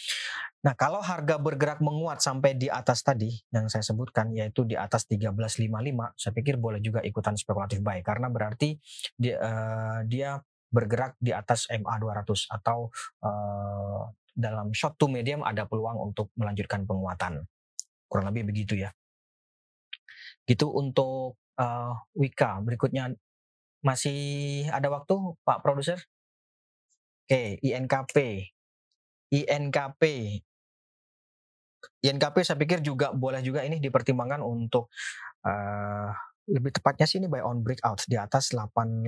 Nah, 0.60 0.74
kalau 0.76 1.00
harga 1.00 1.40
bergerak 1.40 1.80
menguat 1.80 2.20
sampai 2.20 2.56
di 2.56 2.66
atas 2.68 3.04
tadi 3.04 3.32
yang 3.52 3.68
saya 3.70 3.84
sebutkan 3.84 4.32
yaitu 4.34 4.66
di 4.66 4.74
atas 4.74 5.06
1355, 5.08 6.18
saya 6.18 6.32
pikir 6.34 6.58
boleh 6.58 6.80
juga 6.82 7.00
ikutan 7.04 7.36
spekulatif 7.38 7.80
buy 7.80 8.02
karena 8.02 8.28
berarti 8.32 8.76
dia, 9.16 9.36
uh, 9.38 10.00
dia 10.04 10.40
bergerak 10.70 11.18
di 11.18 11.34
atas 11.34 11.66
MA 11.70 11.94
200 11.98 12.46
atau 12.46 12.94
uh, 13.26 14.02
dalam 14.30 14.70
short 14.70 14.94
to 14.96 15.10
medium 15.10 15.42
ada 15.42 15.66
peluang 15.66 15.98
untuk 15.98 16.30
melanjutkan 16.38 16.86
penguatan. 16.86 17.44
Kurang 18.06 18.30
lebih 18.30 18.54
begitu 18.54 18.78
ya. 18.78 18.90
Gitu 20.50 20.66
untuk 20.66 21.38
uh, 21.62 21.94
Wika. 22.18 22.58
Berikutnya 22.66 23.14
masih 23.86 24.66
ada 24.74 24.90
waktu 24.90 25.14
Pak 25.46 25.62
Produser? 25.62 26.02
Oke, 27.30 27.62
INKP. 27.62 28.50
INKP. 29.30 30.02
INKP 32.02 32.36
saya 32.42 32.58
pikir 32.58 32.82
juga 32.82 33.14
boleh 33.14 33.38
juga 33.46 33.62
ini 33.62 33.78
dipertimbangkan 33.78 34.42
untuk 34.42 34.90
uh, 35.46 36.10
lebih 36.50 36.74
tepatnya 36.74 37.06
sih 37.06 37.22
ini 37.22 37.30
buy 37.30 37.46
on 37.46 37.62
breakout 37.62 38.02
di 38.10 38.18
atas 38.18 38.50
8800. 38.50 39.06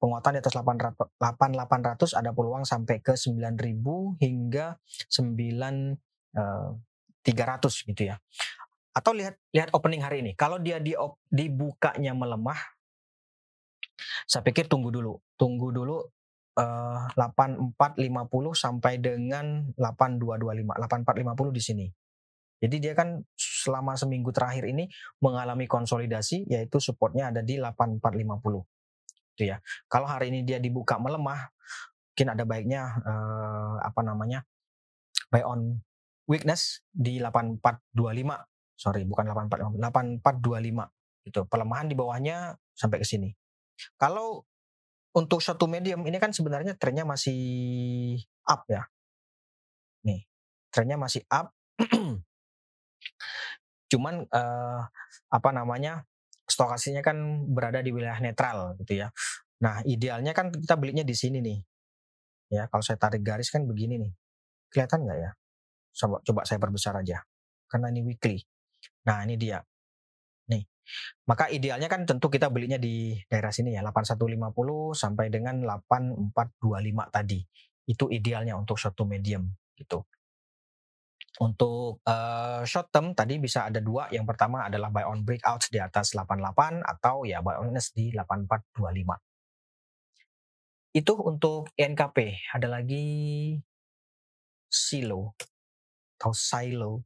Penguatan 0.00 0.32
di 0.36 0.40
atas 0.40 0.56
8800 0.56 2.16
ada 2.16 2.32
peluang 2.32 2.64
sampai 2.64 3.04
ke 3.04 3.12
9000 3.16 4.20
hingga 4.24 4.80
9300 5.12 6.00
uh, 6.40 6.72
gitu 7.92 8.02
ya. 8.08 8.16
Atau 8.94 9.12
lihat 9.12 9.34
lihat 9.50 9.74
opening 9.74 10.00
hari 10.06 10.22
ini. 10.22 10.32
Kalau 10.38 10.62
dia 10.62 10.78
di 10.78 10.94
dibukanya 11.28 12.14
melemah 12.14 12.58
saya 14.26 14.42
pikir 14.42 14.66
tunggu 14.66 14.90
dulu, 14.90 15.20
tunggu 15.38 15.70
dulu 15.70 16.02
uh, 16.58 17.00
8450 17.14 18.54
sampai 18.54 18.98
dengan 18.98 19.70
8225, 19.78 20.64
8450 20.64 21.56
di 21.56 21.62
sini. 21.62 21.86
Jadi 22.64 22.76
dia 22.80 22.94
kan 22.96 23.20
selama 23.36 23.92
seminggu 23.98 24.32
terakhir 24.32 24.64
ini 24.64 24.88
mengalami 25.20 25.68
konsolidasi 25.68 26.48
yaitu 26.48 26.80
supportnya 26.80 27.28
ada 27.28 27.44
di 27.44 27.60
8450. 27.60 29.36
Itu 29.36 29.42
ya. 29.44 29.60
Kalau 29.90 30.08
hari 30.08 30.32
ini 30.32 30.46
dia 30.46 30.56
dibuka 30.62 30.96
melemah, 30.96 31.50
mungkin 32.14 32.28
ada 32.30 32.44
baiknya 32.46 32.82
uh, 33.04 33.76
apa 33.82 34.00
namanya? 34.00 34.46
buy 35.34 35.42
on 35.42 35.82
weakness 36.30 36.78
di 36.94 37.18
8425. 37.18 38.53
Sorry, 38.84 39.08
bukan 39.08 39.32
8425, 39.32 39.80
8425 39.80 41.24
gitu. 41.24 41.40
Pelemahan 41.48 41.88
di 41.88 41.96
bawahnya 41.96 42.52
sampai 42.76 43.00
ke 43.00 43.06
sini. 43.08 43.32
Kalau 43.96 44.44
untuk 45.16 45.40
satu 45.40 45.64
medium 45.64 46.04
ini 46.04 46.20
kan 46.20 46.36
sebenarnya 46.36 46.76
trennya 46.76 47.08
masih 47.08 47.40
up 48.44 48.68
ya. 48.68 48.84
Nih, 50.04 50.28
trennya 50.68 51.00
masih 51.00 51.24
up. 51.32 51.48
Cuman 53.90 54.28
uh, 54.28 54.80
apa 55.32 55.50
namanya? 55.56 56.04
stokasinya 56.44 57.00
kan 57.00 57.16
berada 57.48 57.80
di 57.80 57.88
wilayah 57.88 58.20
netral 58.20 58.76
gitu 58.76 59.00
ya. 59.00 59.08
Nah, 59.64 59.80
idealnya 59.88 60.36
kan 60.36 60.52
kita 60.52 60.76
belinya 60.76 61.00
di 61.00 61.16
sini 61.16 61.40
nih. 61.40 61.58
Ya, 62.52 62.68
kalau 62.68 62.84
saya 62.84 63.00
tarik 63.00 63.24
garis 63.24 63.48
kan 63.48 63.64
begini 63.64 63.96
nih. 63.96 64.12
Kelihatan 64.68 65.08
nggak 65.08 65.18
ya? 65.24 65.30
Coba 65.96 66.20
coba 66.20 66.40
saya 66.44 66.60
perbesar 66.60 67.00
aja. 67.00 67.24
Karena 67.64 67.88
ini 67.88 68.04
weekly. 68.04 68.44
Nah, 69.08 69.24
ini 69.24 69.34
dia. 69.36 69.60
Nih. 70.50 70.62
Maka 71.28 71.48
idealnya 71.52 71.88
kan 71.88 72.04
tentu 72.04 72.28
kita 72.28 72.48
belinya 72.52 72.76
di 72.76 73.16
daerah 73.28 73.52
sini 73.52 73.76
ya 73.76 73.82
8150 73.84 74.94
sampai 74.96 75.26
dengan 75.32 75.64
8425 75.64 77.08
tadi. 77.12 77.40
Itu 77.84 78.08
idealnya 78.08 78.56
untuk 78.56 78.80
short 78.80 78.96
to 78.96 79.04
medium 79.04 79.48
gitu. 79.76 80.04
Untuk 81.34 81.98
uh, 82.06 82.62
short 82.62 82.94
term 82.94 83.10
tadi 83.10 83.42
bisa 83.42 83.66
ada 83.66 83.82
dua. 83.82 84.06
Yang 84.14 84.30
pertama 84.30 84.70
adalah 84.70 84.94
buy 84.94 85.02
on 85.02 85.26
breakout 85.26 85.66
di 85.66 85.82
atas 85.82 86.14
88 86.14 86.78
atau 86.86 87.26
ya 87.26 87.42
buy 87.42 87.58
on 87.58 87.74
di 87.74 88.14
8425. 88.14 89.18
Itu 90.94 91.18
untuk 91.18 91.74
NKP. 91.74 92.38
Ada 92.54 92.70
lagi 92.70 93.02
silo 94.70 95.34
atau 96.14 96.30
silo. 96.30 97.02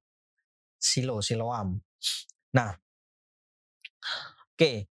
Silo, 0.79 1.21
siloam. 1.21 1.83
Nah, 2.55 2.71
Oke, 4.59 4.91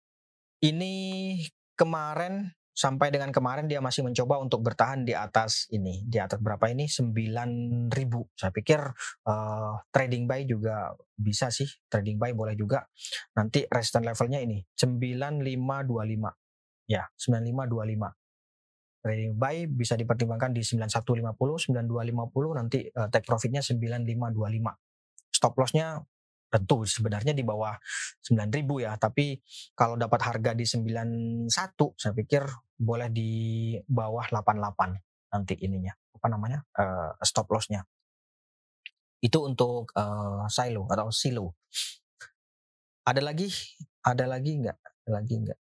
ini 0.66 1.38
kemarin 1.78 2.50
sampai 2.74 3.14
dengan 3.14 3.30
kemarin 3.30 3.70
dia 3.70 3.78
masih 3.78 4.02
mencoba 4.02 4.42
untuk 4.42 4.58
bertahan 4.58 5.06
di 5.06 5.14
atas 5.14 5.70
ini 5.70 6.02
di 6.02 6.18
atas 6.18 6.42
berapa 6.42 6.66
ini? 6.66 6.90
9000 6.90 7.86
saya 8.34 8.50
pikir 8.50 8.82
uh, 9.22 9.78
trading 9.94 10.26
buy 10.26 10.42
juga 10.42 10.98
bisa 11.14 11.46
sih 11.54 11.70
trading 11.86 12.18
buy 12.18 12.34
boleh 12.34 12.58
juga. 12.58 12.90
Nanti 13.38 13.62
resistance 13.70 14.02
levelnya 14.02 14.42
ini 14.42 14.66
9525 14.74 16.90
ya 16.90 17.06
9525 17.06 19.06
trading 19.06 19.32
buy 19.38 19.70
bisa 19.70 19.94
dipertimbangkan 19.94 20.50
di 20.50 20.66
9150 20.66 21.70
9250 21.70 22.58
nanti 22.58 22.90
uh, 22.98 23.06
take 23.14 23.30
profitnya 23.30 23.62
9525 23.62 24.91
stop 25.42 25.58
lossnya 25.58 25.98
tentu 26.46 26.86
sebenarnya 26.86 27.34
di 27.34 27.42
bawah 27.42 27.74
9000 28.22 28.86
ya. 28.86 28.94
Tapi 28.94 29.42
kalau 29.74 29.98
dapat 29.98 30.22
harga 30.22 30.54
di 30.54 30.62
91 30.62 31.50
saya 31.98 32.14
pikir 32.14 32.46
boleh 32.78 33.10
di 33.10 33.30
bawah 33.82 34.22
88 34.30 35.34
nanti 35.34 35.58
ininya 35.66 35.90
apa 36.14 36.26
namanya 36.30 36.62
uh, 36.78 37.18
stop 37.26 37.50
lossnya. 37.50 37.82
Itu 39.18 39.50
untuk 39.50 39.90
uh, 39.98 40.46
silo 40.46 40.86
atau 40.86 41.10
silo. 41.10 41.58
Ada 43.02 43.18
lagi? 43.18 43.50
Ada 44.06 44.30
lagi 44.30 44.62
enggak 44.62 44.78
ada 45.02 45.18
lagi 45.18 45.34
enggak 45.34 45.58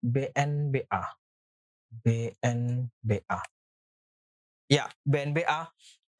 BNBA 0.00 1.02
BNBA 1.90 3.40
ya 4.70 4.86
BNBA 5.02 5.60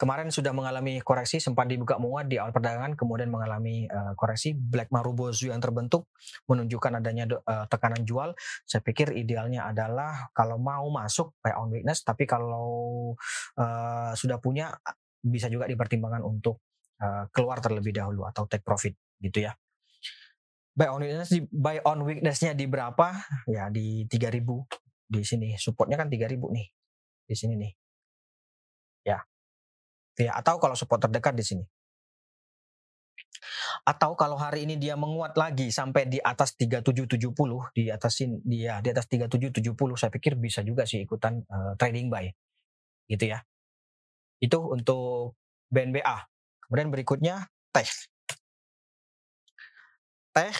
kemarin 0.01 0.33
sudah 0.33 0.57
mengalami 0.57 1.05
koreksi 1.05 1.45
sempat 1.45 1.69
dibuka 1.69 2.01
menguat 2.01 2.25
di 2.25 2.41
awal 2.41 2.57
perdagangan 2.57 2.97
kemudian 2.97 3.29
mengalami 3.29 3.85
uh, 3.85 4.17
koreksi. 4.17 4.57
Black 4.57 4.89
marubozu 4.89 5.53
yang 5.53 5.61
terbentuk 5.61 6.09
menunjukkan 6.49 7.05
adanya 7.05 7.29
uh, 7.45 7.69
tekanan 7.69 8.09
jual. 8.09 8.33
Saya 8.65 8.81
pikir 8.81 9.13
idealnya 9.13 9.69
adalah 9.69 10.33
kalau 10.33 10.57
mau 10.57 10.89
masuk 10.89 11.37
buy 11.45 11.53
on 11.53 11.69
weakness 11.69 12.01
tapi 12.01 12.25
kalau 12.25 13.13
uh, 13.61 14.17
sudah 14.17 14.41
punya 14.41 14.73
bisa 15.21 15.53
juga 15.53 15.69
dipertimbangkan 15.69 16.25
untuk 16.25 16.65
uh, 17.05 17.29
keluar 17.29 17.61
terlebih 17.61 17.93
dahulu 17.93 18.25
atau 18.25 18.49
take 18.49 18.65
profit 18.65 18.97
gitu 19.21 19.45
ya. 19.45 19.53
Buy 20.73 20.89
on 20.89 21.05
weakness 21.05 21.29
di 21.29 21.45
buy 21.45 21.77
on 21.85 22.01
weaknessnya 22.09 22.57
di 22.57 22.65
berapa? 22.65 23.21
Ya 23.45 23.69
di 23.69 24.09
3000 24.09 24.49
di 25.13 25.21
sini 25.29 25.61
supportnya 25.61 26.01
kan 26.01 26.09
3000 26.09 26.41
nih. 26.41 26.69
Di 27.29 27.37
sini 27.37 27.55
nih 27.61 27.80
ya 30.21 30.31
ya 30.31 30.33
atau 30.37 30.61
kalau 30.61 30.77
support 30.77 31.01
terdekat 31.03 31.35
di 31.35 31.45
sini 31.45 31.65
Atau 33.81 34.13
kalau 34.19 34.37
hari 34.37 34.69
ini 34.69 34.77
dia 34.77 34.95
menguat 34.95 35.33
lagi 35.41 35.73
sampai 35.73 36.05
di 36.05 36.21
atas 36.21 36.53
3770 36.61 37.73
di 37.73 37.89
atasin 37.89 38.37
dia 38.45 38.85
di 38.85 38.89
atas 38.93 39.09
3770 39.09 39.73
saya 39.97 40.13
pikir 40.13 40.37
bisa 40.37 40.61
juga 40.61 40.85
sih 40.85 41.09
ikutan 41.09 41.41
uh, 41.49 41.73
trading 41.81 42.13
buy. 42.13 42.29
Gitu 43.09 43.33
ya. 43.33 43.41
Itu 44.37 44.61
untuk 44.69 45.41
BNBA. 45.73 46.29
Kemudian 46.69 46.93
berikutnya 46.93 47.49
teh. 47.73 47.89
Teh 50.37 50.57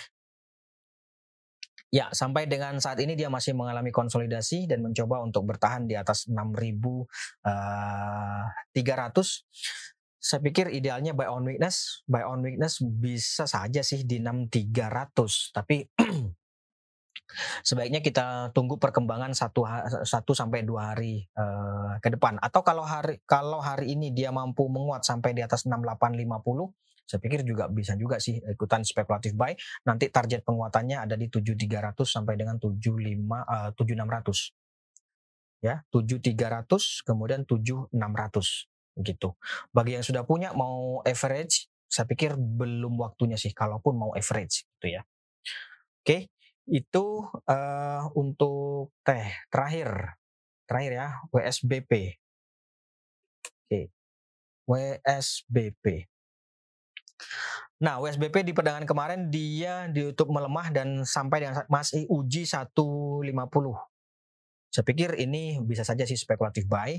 Ya, 1.91 2.07
sampai 2.15 2.47
dengan 2.47 2.79
saat 2.79 3.03
ini 3.03 3.19
dia 3.19 3.27
masih 3.27 3.51
mengalami 3.51 3.91
konsolidasi 3.91 4.71
dan 4.71 4.79
mencoba 4.79 5.27
untuk 5.27 5.43
bertahan 5.43 5.91
di 5.91 5.99
atas 5.99 6.31
6.300. 6.31 6.47
Uh, 6.87 7.03
saya 10.21 10.45
pikir 10.45 10.69
idealnya 10.69 11.17
buy 11.17 11.33
on 11.33 11.49
weakness, 11.49 12.05
buy 12.05 12.21
on 12.29 12.45
weakness 12.45 12.85
bisa 12.85 13.49
saja 13.49 13.81
sih 13.81 14.05
di 14.05 14.21
6300, 14.21 15.57
tapi 15.57 15.89
sebaiknya 17.69 18.05
kita 18.05 18.53
tunggu 18.53 18.77
perkembangan 18.77 19.33
satu 19.33 19.65
satu 20.05 20.37
sampai 20.37 20.69
dua 20.69 20.93
hari 20.93 21.25
uh, 21.41 21.97
ke 22.05 22.13
depan. 22.13 22.37
Atau 22.37 22.61
kalau 22.61 22.85
hari 22.85 23.25
kalau 23.25 23.65
hari 23.65 23.97
ini 23.97 24.13
dia 24.13 24.29
mampu 24.29 24.69
menguat 24.69 25.09
sampai 25.09 25.33
di 25.33 25.41
atas 25.41 25.65
6850 25.65 26.29
saya 27.11 27.19
pikir 27.27 27.43
juga 27.43 27.67
bisa 27.67 27.99
juga 27.99 28.23
sih 28.23 28.39
ikutan 28.39 28.87
spekulatif 28.87 29.35
buy. 29.35 29.51
Nanti 29.83 30.15
target 30.15 30.47
penguatannya 30.47 31.03
ada 31.03 31.19
di 31.19 31.27
7300 31.27 32.07
sampai 32.07 32.39
dengan 32.39 32.55
75 32.63 32.79
uh, 32.87 33.75
7600. 33.75 34.55
Ya, 35.61 35.83
7300 35.93 37.05
kemudian 37.05 37.43
7600 37.45 38.70
gitu. 39.03 39.37
Bagi 39.75 39.99
yang 39.99 40.05
sudah 40.07 40.23
punya 40.25 40.53
mau 40.55 41.05
average, 41.05 41.69
saya 41.91 42.07
pikir 42.07 42.39
belum 42.39 42.97
waktunya 43.01 43.35
sih 43.35 43.51
kalaupun 43.51 43.99
mau 43.99 44.11
average 44.15 44.69
gitu 44.79 45.01
ya. 45.01 45.03
Oke, 46.01 46.33
itu 46.71 47.05
uh, 47.51 48.03
untuk 48.15 48.95
teh 49.03 49.27
terakhir. 49.51 50.17
Terakhir 50.71 50.93
ya, 50.95 51.09
WSBP. 51.35 51.93
Oke. 53.67 53.91
WSBP. 54.71 56.07
Nah, 57.81 57.97
USBP 57.99 58.45
di 58.45 58.53
perdagangan 58.53 58.85
kemarin 58.85 59.33
dia 59.33 59.89
ditutup 59.89 60.29
melemah 60.29 60.69
dan 60.71 61.03
sampai 61.03 61.43
dengan 61.43 61.65
masih 61.67 62.05
uji 62.13 62.45
150. 62.45 63.25
Saya 64.71 64.85
pikir 64.87 65.19
ini 65.19 65.59
bisa 65.65 65.83
saja 65.83 66.07
sih 66.07 66.15
spekulatif 66.15 66.69
buy. 66.71 66.95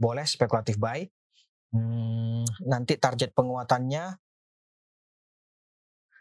Boleh 0.00 0.24
spekulatif 0.24 0.80
buy. 0.80 1.04
Hmm, 1.70 2.48
nanti 2.64 2.96
target 2.96 3.36
penguatannya 3.36 4.16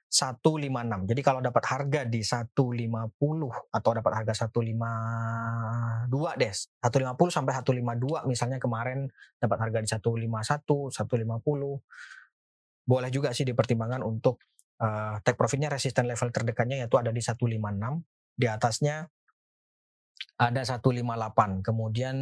156. 0.09 1.05
Jadi 1.05 1.21
kalau 1.21 1.37
dapat 1.37 1.63
harga 1.69 2.01
di 2.03 2.25
150 2.25 3.53
atau 3.69 3.91
dapat 3.93 4.11
harga 4.17 4.49
152 4.49 6.33
deh. 6.41 6.49
150 6.49 7.29
sampai 7.29 7.53
152 7.61 8.25
misalnya 8.25 8.57
kemarin 8.57 9.05
dapat 9.37 9.57
harga 9.69 9.79
di 9.79 9.87
151, 9.87 10.89
150 10.89 11.79
boleh 12.89 13.13
juga 13.13 13.29
sih 13.37 13.45
dipertimbangkan 13.45 14.01
untuk 14.01 14.41
uh, 14.81 15.21
take 15.21 15.37
profitnya 15.37 15.69
resisten 15.69 16.09
level 16.09 16.33
terdekatnya 16.33 16.81
yaitu 16.81 16.97
ada 16.97 17.13
di 17.13 17.21
156 17.21 17.45
di 18.33 18.49
atasnya 18.49 19.05
ada 20.39 20.63
158 20.63 21.63
kemudian 21.63 22.15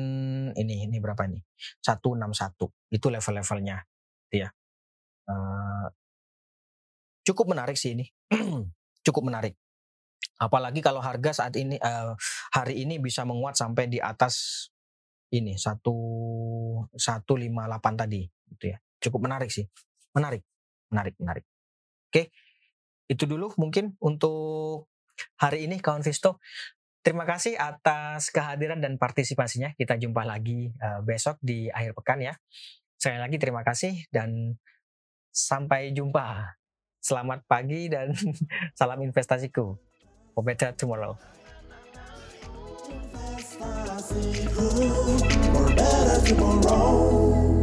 ini 0.58 0.90
ini 0.90 0.98
berapa 0.98 1.30
ini? 1.30 1.42
161 1.86 2.94
itu 2.94 3.08
level-levelnya 3.14 3.78
ya. 4.34 4.50
Uh, 5.28 5.88
cukup 7.28 7.52
menarik 7.52 7.76
sih 7.76 7.94
ini 7.94 8.06
cukup 9.06 9.30
menarik. 9.30 9.54
Apalagi 10.38 10.82
kalau 10.82 11.02
harga 11.02 11.46
saat 11.46 11.54
ini 11.58 11.78
uh, 11.82 12.14
hari 12.54 12.86
ini 12.86 13.02
bisa 13.02 13.26
menguat 13.26 13.58
sampai 13.58 13.90
di 13.90 13.98
atas 14.02 14.68
ini 15.34 15.60
satu 15.60 15.98
satu 16.96 17.34
lima 17.36 17.70
delapan 17.70 17.94
tadi 17.94 18.22
gitu 18.56 18.74
ya. 18.74 18.78
Cukup 18.98 19.30
menarik 19.30 19.54
sih 19.54 19.66
menarik 20.18 20.42
menarik 20.90 21.14
menarik. 21.22 21.46
Oke 22.10 22.34
itu 23.08 23.24
dulu 23.24 23.56
mungkin 23.56 23.96
untuk 24.04 24.92
hari 25.40 25.66
ini 25.66 25.80
kawan 25.80 26.04
Visto 26.04 26.44
terima 27.08 27.24
kasih 27.24 27.56
atas 27.56 28.28
kehadiran 28.36 28.84
dan 28.84 29.00
partisipasinya. 29.00 29.72
Kita 29.80 29.96
jumpa 29.96 30.28
lagi 30.28 30.68
uh, 30.76 31.00
besok 31.00 31.40
di 31.40 31.72
akhir 31.72 31.96
pekan 31.96 32.20
ya. 32.20 32.36
Sekali 33.00 33.24
lagi 33.24 33.40
terima 33.40 33.64
kasih 33.64 33.96
dan 34.12 34.60
sampai 35.32 35.96
jumpa. 35.96 36.60
Selamat 37.00 37.48
pagi 37.48 37.88
dan 37.88 38.12
salam 38.80 39.00
investasiku. 39.00 39.80
For 40.36 40.44
better 40.44 40.76
tomorrow. 40.76 41.16
Tomorrow 46.28 47.57